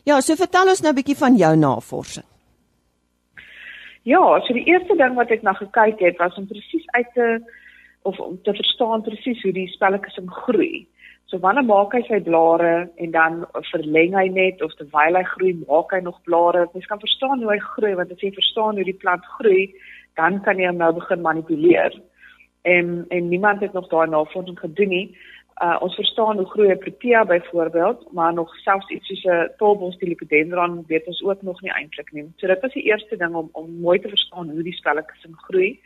Ja, 0.04 0.22
so 0.22 0.36
vertel 0.36 0.68
ons 0.68 0.82
nou 0.82 0.92
'n 0.92 0.96
bietjie 0.96 1.18
van 1.18 1.36
jou 1.36 1.56
navorsing. 1.56 2.33
Ja, 4.04 4.40
so 4.44 4.54
die 4.54 4.66
eerste 4.68 4.98
ding 5.00 5.16
wat 5.16 5.30
ek 5.32 5.46
na 5.48 5.54
gekyk 5.56 6.02
het 6.04 6.18
was 6.20 6.36
om 6.36 6.48
presies 6.48 6.84
uit 6.92 7.12
te 7.16 7.28
of 8.04 8.20
om 8.20 8.36
te 8.44 8.52
verstaan 8.52 9.02
presies 9.02 9.40
hoe 9.46 9.54
die 9.56 9.70
spellekussing 9.72 10.28
groei. 10.44 10.84
So 11.32 11.40
wanneer 11.40 11.64
maak 11.64 11.96
hy 11.96 12.02
sy 12.10 12.20
blare 12.26 12.90
en 13.00 13.14
dan 13.16 13.38
verleng 13.72 14.18
hy 14.20 14.26
net 14.28 14.60
of 14.66 14.76
terwyl 14.76 15.16
hy 15.16 15.24
groei 15.30 15.54
maak 15.62 15.96
hy 15.96 16.02
nog 16.04 16.20
blare. 16.28 16.66
Jy 16.76 16.84
kan 16.90 17.00
verstaan 17.00 17.46
hoe 17.46 17.54
hy 17.54 17.62
groei 17.64 17.94
want 17.96 18.12
as 18.12 18.26
jy 18.26 18.34
verstaan 18.36 18.76
hoe 18.76 18.90
die 18.90 19.00
plant 19.06 19.24
groei, 19.38 19.70
dan 20.20 20.42
kan 20.44 20.60
jy 20.60 20.68
hom 20.68 20.84
nou 20.84 20.92
begin 21.00 21.24
manipuleer. 21.24 21.96
En 22.68 23.06
en 23.08 23.32
niemand 23.32 23.64
het 23.64 23.74
nog 23.74 23.88
daai 23.88 24.10
navorsing 24.12 24.60
gedoen 24.60 24.92
nie 24.98 25.08
uh, 25.62 25.78
ons 25.82 25.96
verstaan 25.96 26.38
hoe 26.38 26.50
groei 26.50 26.72
'n 26.72 26.78
protea 26.78 27.26
byvoorbeeld, 27.26 28.12
maar 28.12 28.34
nog 28.34 28.56
selfs 28.56 28.90
iets 28.90 29.08
soos 29.08 29.24
'n 29.24 29.52
tolbos 29.58 29.98
dilipidendron 29.98 30.84
weet 30.88 31.08
ons 31.08 31.24
ook 31.24 31.42
nog 31.42 31.62
nie 31.62 31.72
eintlik 31.72 32.12
nie. 32.12 32.32
So 32.36 32.48
dit 32.48 32.62
was 32.62 32.74
die 32.74 32.84
eerste 32.84 33.18
ding 33.18 33.36
om 33.36 33.50
om 33.52 33.80
mooi 33.80 34.00
te 34.00 34.10
verstaan 34.10 34.50
hoe 34.50 34.64
die 34.64 34.74
spelletjies 34.74 35.26
groei. 35.32 35.80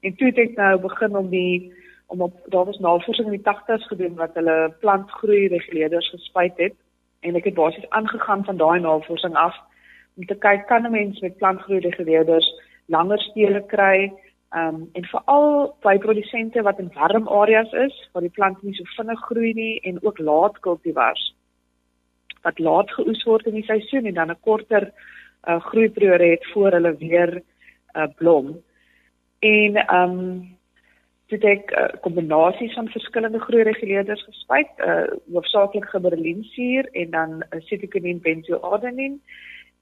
En 0.00 0.14
toe 0.14 0.26
het 0.26 0.38
ek 0.38 0.56
nou 0.56 0.80
begin 0.80 1.16
om 1.16 1.28
die 1.28 1.72
om 2.06 2.20
op 2.20 2.40
daar 2.44 2.64
was 2.64 2.78
navorsing 2.78 3.26
in 3.26 3.40
die 3.40 3.52
80's 3.52 3.86
gedoen 3.86 4.14
wat 4.14 4.34
hulle 4.34 4.74
plantgroei 4.80 5.46
reguleerders 5.48 6.08
gespuit 6.08 6.56
het 6.56 6.74
en 7.20 7.34
ek 7.34 7.44
het 7.44 7.54
basies 7.54 7.88
aangegaan 7.88 8.44
van 8.44 8.56
daai 8.56 8.80
navorsing 8.80 9.34
af 9.34 9.56
om 10.16 10.26
te 10.26 10.34
kyk 10.34 10.66
kan 10.66 10.86
'n 10.86 10.90
mens 10.90 11.20
met 11.20 11.36
plantgroei 11.36 11.80
reguleerders 11.80 12.48
langer 12.86 13.20
stele 13.20 13.62
kry 13.66 14.12
Ehm 14.52 14.74
um, 14.74 14.88
en 14.92 15.04
veral 15.04 15.76
by 15.80 15.98
produsente 15.98 16.62
wat 16.62 16.78
in 16.78 16.90
warm 16.94 17.28
areas 17.28 17.72
is 17.72 18.08
waar 18.12 18.22
die 18.22 18.34
plant 18.36 18.62
nie 18.62 18.74
so 18.76 18.84
vinnig 18.96 19.20
groei 19.28 19.52
nie 19.56 19.80
en 19.80 20.02
ook 20.04 20.18
laat 20.18 20.58
kultivars 20.60 21.22
wat 22.42 22.58
laat 22.58 22.90
geoes 22.90 23.22
word 23.24 23.46
in 23.46 23.54
die 23.54 23.64
seisoen 23.64 24.06
en 24.10 24.14
dan 24.14 24.30
'n 24.30 24.40
korter 24.40 24.90
uh, 25.48 25.60
groeiperiode 25.60 26.26
het 26.34 26.46
voor 26.52 26.70
hulle 26.72 26.96
weer 26.96 27.42
uh, 27.96 28.06
blom. 28.16 28.56
En 29.38 29.76
ehm 29.76 30.18
um, 30.18 30.58
dit 31.26 31.44
ek 31.44 31.72
'n 31.72 31.80
uh, 31.80 32.00
kombinasie 32.00 32.72
van 32.72 32.88
verskillende 32.88 33.40
groeireguleerders 33.40 34.24
gespuit, 34.24 34.68
uh 34.78 35.06
hoofsaaklik 35.32 35.88
gibberellinsuur 35.88 36.88
en 36.92 37.10
dan 37.10 37.30
'n 37.40 38.04
uh, 38.04 38.20
benzoadenine 38.20 39.18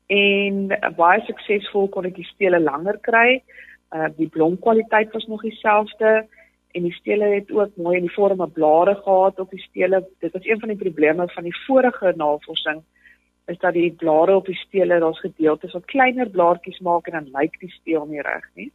en 0.06 0.54
uh, 0.70 0.90
baie 0.96 1.20
suksesvol 1.20 1.88
kon 1.88 2.04
ek 2.04 2.14
die 2.14 2.30
stele 2.34 2.60
langer 2.60 2.98
kry 3.00 3.42
uh 3.90 4.08
die 4.16 4.28
blomkwaliteit 4.28 5.12
was 5.12 5.26
nog 5.26 5.42
dieselfde 5.42 6.26
en 6.70 6.82
die 6.82 6.92
stele 6.92 7.24
het 7.24 7.50
ook 7.50 7.76
mooi 7.76 7.96
in 7.96 8.06
die 8.06 8.14
vorme 8.14 8.46
blare 8.46 8.94
gehad 8.94 9.38
op 9.38 9.50
die 9.50 9.62
stele. 9.62 10.08
Dit 10.18 10.32
was 10.32 10.46
een 10.46 10.60
van 10.60 10.68
die 10.68 10.78
probleme 10.78 11.28
van 11.28 11.42
die 11.42 11.56
vorige 11.66 12.12
navorsing 12.16 12.82
is 13.46 13.58
dat 13.58 13.72
die 13.72 13.92
blare 13.92 14.34
op 14.36 14.46
die 14.46 14.56
stele 14.56 14.98
daar's 14.98 15.20
gedeeltes 15.20 15.72
wat 15.72 15.84
kleiner 15.84 16.30
blaartjies 16.30 16.78
maak 16.78 17.06
en 17.06 17.12
dan 17.12 17.40
lyk 17.40 17.58
die 17.60 17.70
steel 17.70 18.06
nie 18.06 18.22
reg 18.22 18.46
nie. 18.54 18.72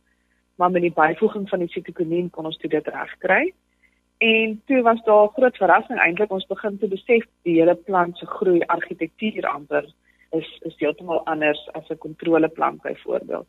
Maar 0.56 0.72
met 0.72 0.82
die 0.82 0.94
byvoeging 0.96 1.50
van 1.50 1.60
die 1.60 1.72
sitokinien 1.72 2.30
kon 2.30 2.46
ons 2.46 2.58
dit 2.58 2.88
regkry. 2.88 3.54
En 4.18 4.62
toe 4.66 4.82
was 4.82 5.04
daar 5.04 5.28
groot 5.28 5.58
verrassing 5.58 6.00
eintlik 6.00 6.32
ons 6.32 6.48
begin 6.48 6.78
te 6.80 6.88
besef 6.88 7.24
die 7.48 7.60
hele 7.60 7.76
plant 7.76 8.18
se 8.18 8.26
groei 8.26 8.62
argitektuur 8.62 9.48
amper 9.48 9.88
is 10.32 10.48
is 10.68 10.76
heeltemal 10.80 11.26
anders 11.26 11.70
as 11.74 11.90
'n 11.90 11.98
kontroleplant 11.98 12.82
byvoorbeeld. 12.82 13.48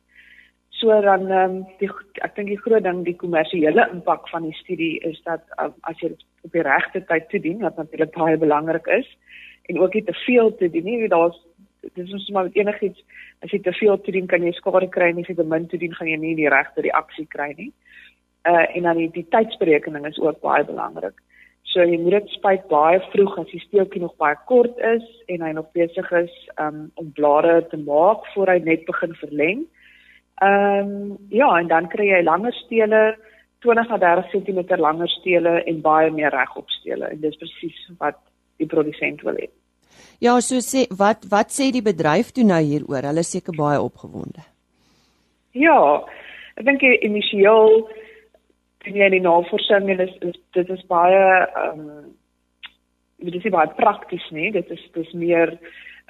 So 0.78 1.00
dan 1.00 1.30
ehm 1.30 1.50
um, 1.50 1.66
die 1.80 1.88
ek 2.24 2.34
dink 2.36 2.48
die 2.52 2.60
groot 2.60 2.84
ding 2.84 3.04
die 3.04 3.16
kommersiële 3.16 3.88
impak 3.92 4.28
van 4.28 4.44
die 4.44 4.56
studie 4.60 4.98
is 5.08 5.20
dat 5.24 5.44
um, 5.62 5.72
as 5.88 6.00
jy 6.02 6.10
op 6.44 6.52
die 6.52 6.64
regte 6.66 7.00
tyd 7.08 7.28
toedien 7.32 7.62
wat 7.64 7.76
natuurlik 7.80 8.12
baie 8.16 8.36
belangrik 8.36 8.86
is 8.98 9.08
en 9.70 9.80
ook 9.80 9.94
nie 9.94 10.04
te 10.04 10.14
veel 10.26 10.52
te 10.56 10.68
doen 10.70 10.84
nie, 10.84 11.08
daar's 11.08 11.38
dis 11.94 12.12
ons 12.12 12.28
maar 12.34 12.50
enigiets 12.52 13.00
as 13.44 13.52
jy 13.52 13.60
te 13.62 13.72
veel 13.78 13.96
toedien 14.04 14.28
kan 14.30 14.44
jy 14.44 14.52
skade 14.56 14.88
kry 14.92 15.10
en 15.12 15.22
as 15.22 15.30
jy 15.30 15.36
te 15.38 15.46
min 15.54 15.68
toedien 15.70 15.94
gaan 15.94 16.10
jy 16.10 16.18
nie 16.20 16.34
die 16.38 16.50
regte 16.52 16.84
reaksie 16.84 17.26
kry 17.32 17.52
nie. 17.56 17.70
Uh 18.44 18.66
en 18.76 18.88
dan 18.88 19.00
die, 19.00 19.08
die 19.14 19.26
tydsberekening 19.32 20.06
is 20.06 20.20
ook 20.22 20.42
baie 20.44 20.64
belangrik. 20.64 21.16
So 21.72 21.84
jy 21.84 21.96
moet 22.02 22.18
dit 22.18 22.36
spuit 22.36 22.68
baie 22.68 23.00
vroeg 23.12 23.38
as 23.42 23.48
die 23.52 23.62
steeltjie 23.64 24.02
nog 24.04 24.14
baie 24.22 24.36
kort 24.50 24.76
is 24.92 25.06
en 25.32 25.42
hy 25.44 25.54
nog 25.56 25.72
besig 25.76 26.12
is 26.20 26.36
um, 26.62 26.86
om 27.00 27.10
blare 27.16 27.62
te 27.72 27.80
maak 27.80 28.28
voor 28.34 28.54
hy 28.54 28.60
net 28.64 28.86
begin 28.88 29.16
verleng. 29.22 29.64
Ehm 30.44 30.88
um, 30.90 31.18
ja, 31.32 31.48
en 31.58 31.68
dan 31.68 31.88
kry 31.88 32.10
jy 32.10 32.22
langer 32.22 32.52
stele, 32.52 33.16
20 33.64 33.88
na 33.88 33.98
30 33.98 34.32
cm 34.34 34.76
langer 34.76 35.08
stele 35.08 35.62
en 35.64 35.80
baie 35.80 36.10
meer 36.10 36.30
regop 36.30 36.68
stele. 36.70 37.08
En 37.08 37.20
dis 37.20 37.38
presies 37.40 37.78
wat 37.98 38.18
die 38.60 38.68
produsent 38.68 39.22
wil 39.24 39.38
hê. 39.40 39.48
Ja, 40.20 40.36
so 40.40 40.60
sê 40.60 40.84
wat 40.98 41.24
wat 41.32 41.52
sê 41.52 41.70
die 41.72 41.84
bedryf 41.84 42.34
toe 42.36 42.44
nou 42.44 42.60
hieroor? 42.60 43.08
Hulle 43.08 43.24
is 43.24 43.32
seker 43.32 43.56
baie 43.56 43.80
opgewonde. 43.80 44.44
Ja, 45.56 46.04
ek 46.56 46.68
dink 46.68 46.84
initieel 46.84 47.88
doen 48.84 49.00
jy 49.00 49.08
die 49.16 49.24
navorsing 49.24 49.88
en 49.90 50.04
dit 50.04 50.22
is 50.30 50.38
dit 50.56 50.76
is 50.76 50.84
baie 50.92 51.24
ehm 51.46 51.80
um, 51.80 52.06
dit 53.24 53.40
is 53.40 53.52
baie 53.52 53.72
prakties 53.80 54.24
nie. 54.36 54.52
Dit 54.52 54.68
is 54.70 54.82
dis 54.92 55.12
meer 55.16 55.56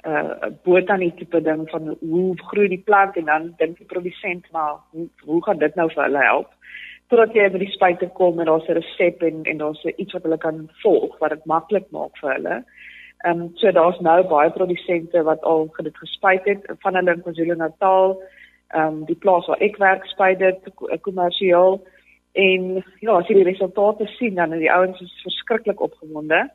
uh 0.05 0.51
botanie 0.63 1.13
tipe 1.17 1.41
ding 1.41 1.69
van 1.69 1.95
hoe 1.99 2.35
groei 2.49 2.67
die 2.67 2.83
plant 2.85 3.17
en 3.17 3.25
dan 3.25 3.53
dink 3.57 3.77
die 3.77 3.89
produsent 3.89 4.45
maar 4.51 4.75
hoe 4.91 5.07
hoe 5.25 5.43
gaan 5.43 5.57
dit 5.57 5.75
nou 5.75 5.89
vir 5.89 6.03
hulle 6.03 6.23
help? 6.23 6.51
totdat 7.11 7.35
jy 7.35 7.47
by 7.51 7.61
die 7.61 7.71
spuite 7.71 8.09
kom 8.19 8.39
en 8.39 8.49
daar's 8.49 8.67
'n 8.67 8.79
resep 8.79 9.23
en 9.23 9.43
en 9.45 9.57
daar's 9.57 9.83
iets 9.85 10.13
wat 10.13 10.23
hulle 10.23 10.37
kan 10.37 10.69
volg 10.83 11.17
wat 11.19 11.29
dit 11.29 11.45
maklik 11.45 11.87
maak 11.91 12.17
vir 12.21 12.33
hulle. 12.33 12.63
Ehm 13.25 13.41
um, 13.41 13.51
so 13.55 13.71
daar's 13.71 13.99
nou 13.99 14.23
baie 14.23 14.51
produsente 14.51 15.23
wat 15.23 15.43
al 15.43 15.71
dit 15.83 15.97
gespuit 15.97 16.45
het 16.45 16.65
van 16.79 16.95
hulle 16.95 17.13
in 17.13 17.21
KwaZulu-Natal. 17.21 18.21
Ehm 18.73 18.87
um, 18.87 19.05
die 19.05 19.15
plaas 19.15 19.47
waar 19.47 19.61
ek 19.61 19.77
werk 19.77 20.05
spuit 20.05 20.39
dit 20.39 20.59
kommersieel 21.01 21.81
en 22.33 22.83
ja, 22.99 23.17
as 23.17 23.27
jy 23.27 23.35
die 23.35 23.51
resultate 23.51 24.05
sien 24.07 24.35
dan 24.35 24.51
die 24.51 24.71
ouens 24.71 25.01
is 25.01 25.21
verskriklik 25.23 25.79
opgewonde 25.81 26.49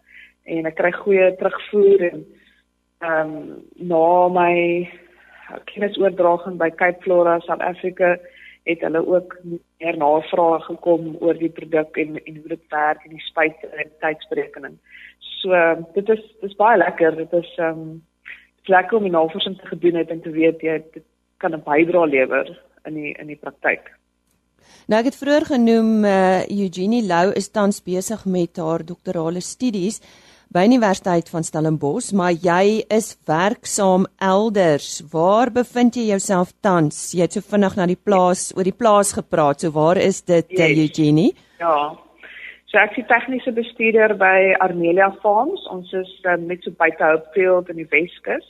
en 0.45 0.67
ek 0.67 0.75
kry 0.75 0.93
goeie 0.93 1.37
terugvoer 1.37 2.01
en 2.13 2.27
ehm 3.03 3.31
um, 3.35 3.63
na 3.91 4.29
my 4.29 4.55
kennisoordraging 5.71 6.59
by 6.59 6.71
Cape 6.71 7.03
Flora 7.03 7.41
South 7.41 7.61
Africa 7.61 8.17
het 8.63 8.81
hulle 8.81 9.03
ook 9.07 9.37
meer 9.45 9.97
navrae 9.99 10.61
gekom 10.69 11.17
oor 11.21 11.39
die 11.39 11.51
produk 11.51 11.97
en 11.99 12.21
en 12.23 12.37
hoe 12.37 12.49
dit 12.55 12.65
werk 12.71 13.05
en 13.05 13.17
die 13.17 13.27
spuite 13.27 13.67
en 13.67 13.91
tydsberekening. 14.05 14.77
So 15.41 15.59
dit 15.95 16.09
is 16.15 16.23
dis 16.41 16.57
baie 16.61 16.79
lekker. 16.79 17.17
Dit 17.17 17.33
is 17.43 17.51
ehm 17.59 17.81
um, 17.81 18.03
lekker 18.71 18.99
om 18.99 19.11
navorsing 19.11 19.59
te 19.59 19.67
gedoen 19.67 19.99
het 19.99 20.11
en 20.11 20.23
te 20.23 20.31
weet 20.31 20.63
jy 20.63 20.79
dit 20.93 21.05
kan 21.37 21.55
'n 21.55 21.63
bydrae 21.67 22.07
lewer 22.07 22.63
in 22.87 22.95
die 22.95 23.13
in 23.19 23.27
die 23.27 23.41
praktyk. 23.41 23.91
Nou 24.87 25.01
ek 25.01 25.11
het 25.11 25.19
vroeër 25.19 25.45
genoem 25.45 26.05
uh, 26.05 26.47
Eugenie 26.47 27.03
Lou 27.07 27.33
is 27.33 27.51
tans 27.51 27.83
besig 27.83 28.25
met 28.25 28.57
haar 28.57 28.85
doktorale 28.85 29.41
studies 29.41 30.01
by 30.53 30.67
Universiteit 30.69 31.31
van 31.33 31.45
Stellenbosch, 31.45 32.11
maar 32.13 32.35
jy 32.37 32.83
is 32.93 33.15
werksaam 33.25 34.05
elders. 34.21 35.01
Waar 35.13 35.49
bevind 35.53 35.97
jy 35.97 36.11
jouself 36.11 36.53
tans? 36.61 36.99
Jy 37.17 37.25
het 37.25 37.37
so 37.39 37.45
vinnig 37.55 37.77
na 37.79 37.87
die 37.89 37.97
plaas 37.97 38.51
oor 38.57 38.69
die 38.69 38.77
plaas 38.77 39.15
gepraat. 39.17 39.65
So 39.65 39.73
waar 39.73 39.97
is 39.97 40.21
dit, 40.23 40.51
eh, 40.53 40.69
yes. 40.69 40.79
Eugenie? 40.85 41.33
Ja. 41.59 41.97
So 42.69 42.79
ek 42.79 42.99
is 42.99 43.09
tegniese 43.09 43.53
bestuurder 43.53 44.17
by 44.17 44.53
Armelia 44.61 45.11
Farms. 45.23 45.65
Ons 45.73 45.93
is 45.93 46.13
um, 46.29 46.47
net 46.47 46.65
so 46.65 46.71
buite 46.77 47.01
Hopefield 47.05 47.71
in 47.73 47.81
die 47.81 47.89
Weskus. 47.89 48.45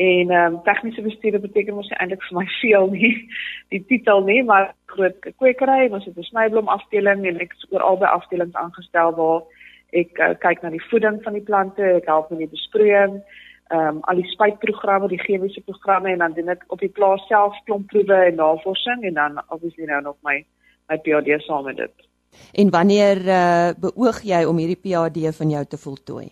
En 0.00 0.30
ehm 0.30 0.54
um, 0.54 0.60
tegniese 0.64 1.02
bestuurder 1.02 1.40
beteken 1.40 1.74
mos 1.74 1.90
eintlik 1.98 2.22
vir 2.24 2.38
my 2.38 2.46
veel 2.60 2.88
nie 2.88 3.16
die 3.74 3.84
titel 3.84 4.24
nie, 4.24 4.40
maar 4.42 4.72
groot 4.86 5.18
kwekery, 5.36 5.90
ons 5.92 6.04
het 6.08 6.16
'n 6.16 6.30
snyblom 6.30 6.68
afdeling 6.68 7.26
en 7.26 7.40
ek 7.40 7.52
is 7.52 7.66
oor 7.70 7.84
albei 7.84 8.08
afdelings 8.08 8.56
aangestel 8.56 9.12
waar 9.12 9.42
Ek 9.92 10.18
uh, 10.18 10.32
kyk 10.40 10.62
na 10.62 10.70
die 10.72 10.84
voeding 10.88 11.18
van 11.24 11.36
die 11.36 11.44
plante, 11.44 11.84
ek 11.98 12.08
help 12.08 12.30
met 12.32 12.40
die 12.44 12.52
besproeiing, 12.52 13.20
ehm 13.72 13.96
um, 13.96 14.00
al 14.10 14.20
die 14.20 14.28
spuitprogramme, 14.28 15.08
die 15.08 15.20
chemiese 15.20 15.60
programme 15.64 16.12
en 16.12 16.24
dan 16.24 16.34
doen 16.36 16.52
ek 16.52 16.64
op 16.68 16.80
die 16.84 16.92
plaas 16.92 17.22
self 17.28 17.56
klompproewe 17.68 18.18
en 18.28 18.40
navorsing 18.40 19.04
en 19.08 19.14
dan 19.20 19.38
obviously 19.48 19.88
nou 19.88 20.00
nog 20.08 20.16
my 20.28 20.42
my 20.90 20.98
PhD 21.04 21.40
saam 21.40 21.64
met 21.64 21.76
dit. 21.76 22.08
En 22.52 22.70
wanneer 22.70 23.20
uh, 23.24 23.70
beoog 23.80 24.22
jy 24.28 24.42
om 24.48 24.60
hierdie 24.60 24.80
PhD 24.80 25.32
van 25.36 25.52
jou 25.56 25.64
te 25.64 25.80
voltooi? 25.84 26.28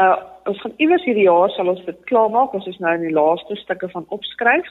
Uh 0.00 0.16
ons 0.50 0.58
gaan 0.58 0.72
iewers 0.82 1.04
hierdie 1.06 1.28
jaar 1.28 1.52
sal 1.54 1.68
ons 1.70 1.84
dit 1.86 1.98
klaar 2.10 2.30
maak. 2.30 2.54
Ons 2.56 2.66
is 2.66 2.78
nou 2.82 2.94
in 2.96 3.04
die 3.04 3.14
laaste 3.14 3.56
stukke 3.60 3.88
van 3.92 4.08
opskryf 4.08 4.70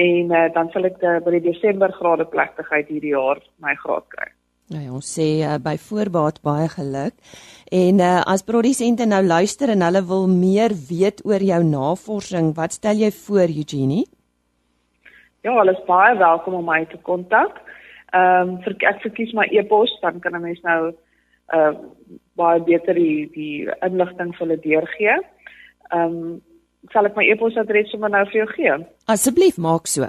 en 0.00 0.32
uh, 0.32 0.46
dan 0.54 0.70
sal 0.72 0.88
ek 0.88 1.02
uh, 1.02 1.18
by 1.26 1.34
die 1.36 1.44
Desember 1.50 1.92
grade 1.92 2.24
plegtigheid 2.30 2.88
hierdie 2.88 3.12
jaar 3.12 3.42
my 3.62 3.74
graad 3.82 4.06
kry. 4.14 4.30
Nou 4.72 4.80
ja, 4.80 4.92
ons 4.96 5.08
sê 5.16 5.26
uh, 5.44 5.58
by 5.60 5.74
voorbaat 5.76 6.38
baie 6.44 6.68
geluk. 6.72 7.12
En 7.68 8.00
uh, 8.00 8.22
as 8.32 8.44
produsente 8.48 9.04
nou 9.04 9.20
luister 9.26 9.68
en 9.74 9.84
hulle 9.84 10.00
wil 10.08 10.24
meer 10.30 10.72
weet 10.88 11.20
oor 11.28 11.42
jou 11.44 11.60
navorsing, 11.68 12.54
wat 12.56 12.72
stel 12.78 13.02
jy 13.02 13.10
voor 13.26 13.52
Eugenie? 13.52 14.06
Ja, 15.44 15.52
hulle 15.58 15.74
is 15.76 15.84
baie 15.84 16.16
welkom 16.16 16.56
om 16.62 16.64
my 16.64 16.80
te 16.88 17.00
kontak. 17.04 17.60
Ehm 18.14 18.54
um, 18.54 18.74
ek 18.88 19.02
verkies 19.02 19.34
my 19.36 19.44
e-pos, 19.52 19.92
dan 20.00 20.20
kan 20.24 20.36
'n 20.36 20.42
mens 20.42 20.60
nou 20.62 20.94
uh 21.52 21.72
baie 22.36 22.60
beter 22.64 22.94
die 22.94 23.28
die 23.34 23.68
inligting 23.82 24.32
vir 24.32 24.46
hulle 24.46 24.60
deurgee. 24.64 25.16
Ehm 25.92 26.16
um, 26.16 26.42
sal 26.92 27.04
ek 27.04 27.16
my 27.16 27.24
e-posadres 27.28 27.90
sommer 27.90 28.08
nou 28.08 28.24
vir 28.32 28.44
jou 28.44 28.48
gee? 28.56 28.86
Asseblief, 29.06 29.58
maak 29.58 29.86
so. 29.86 30.08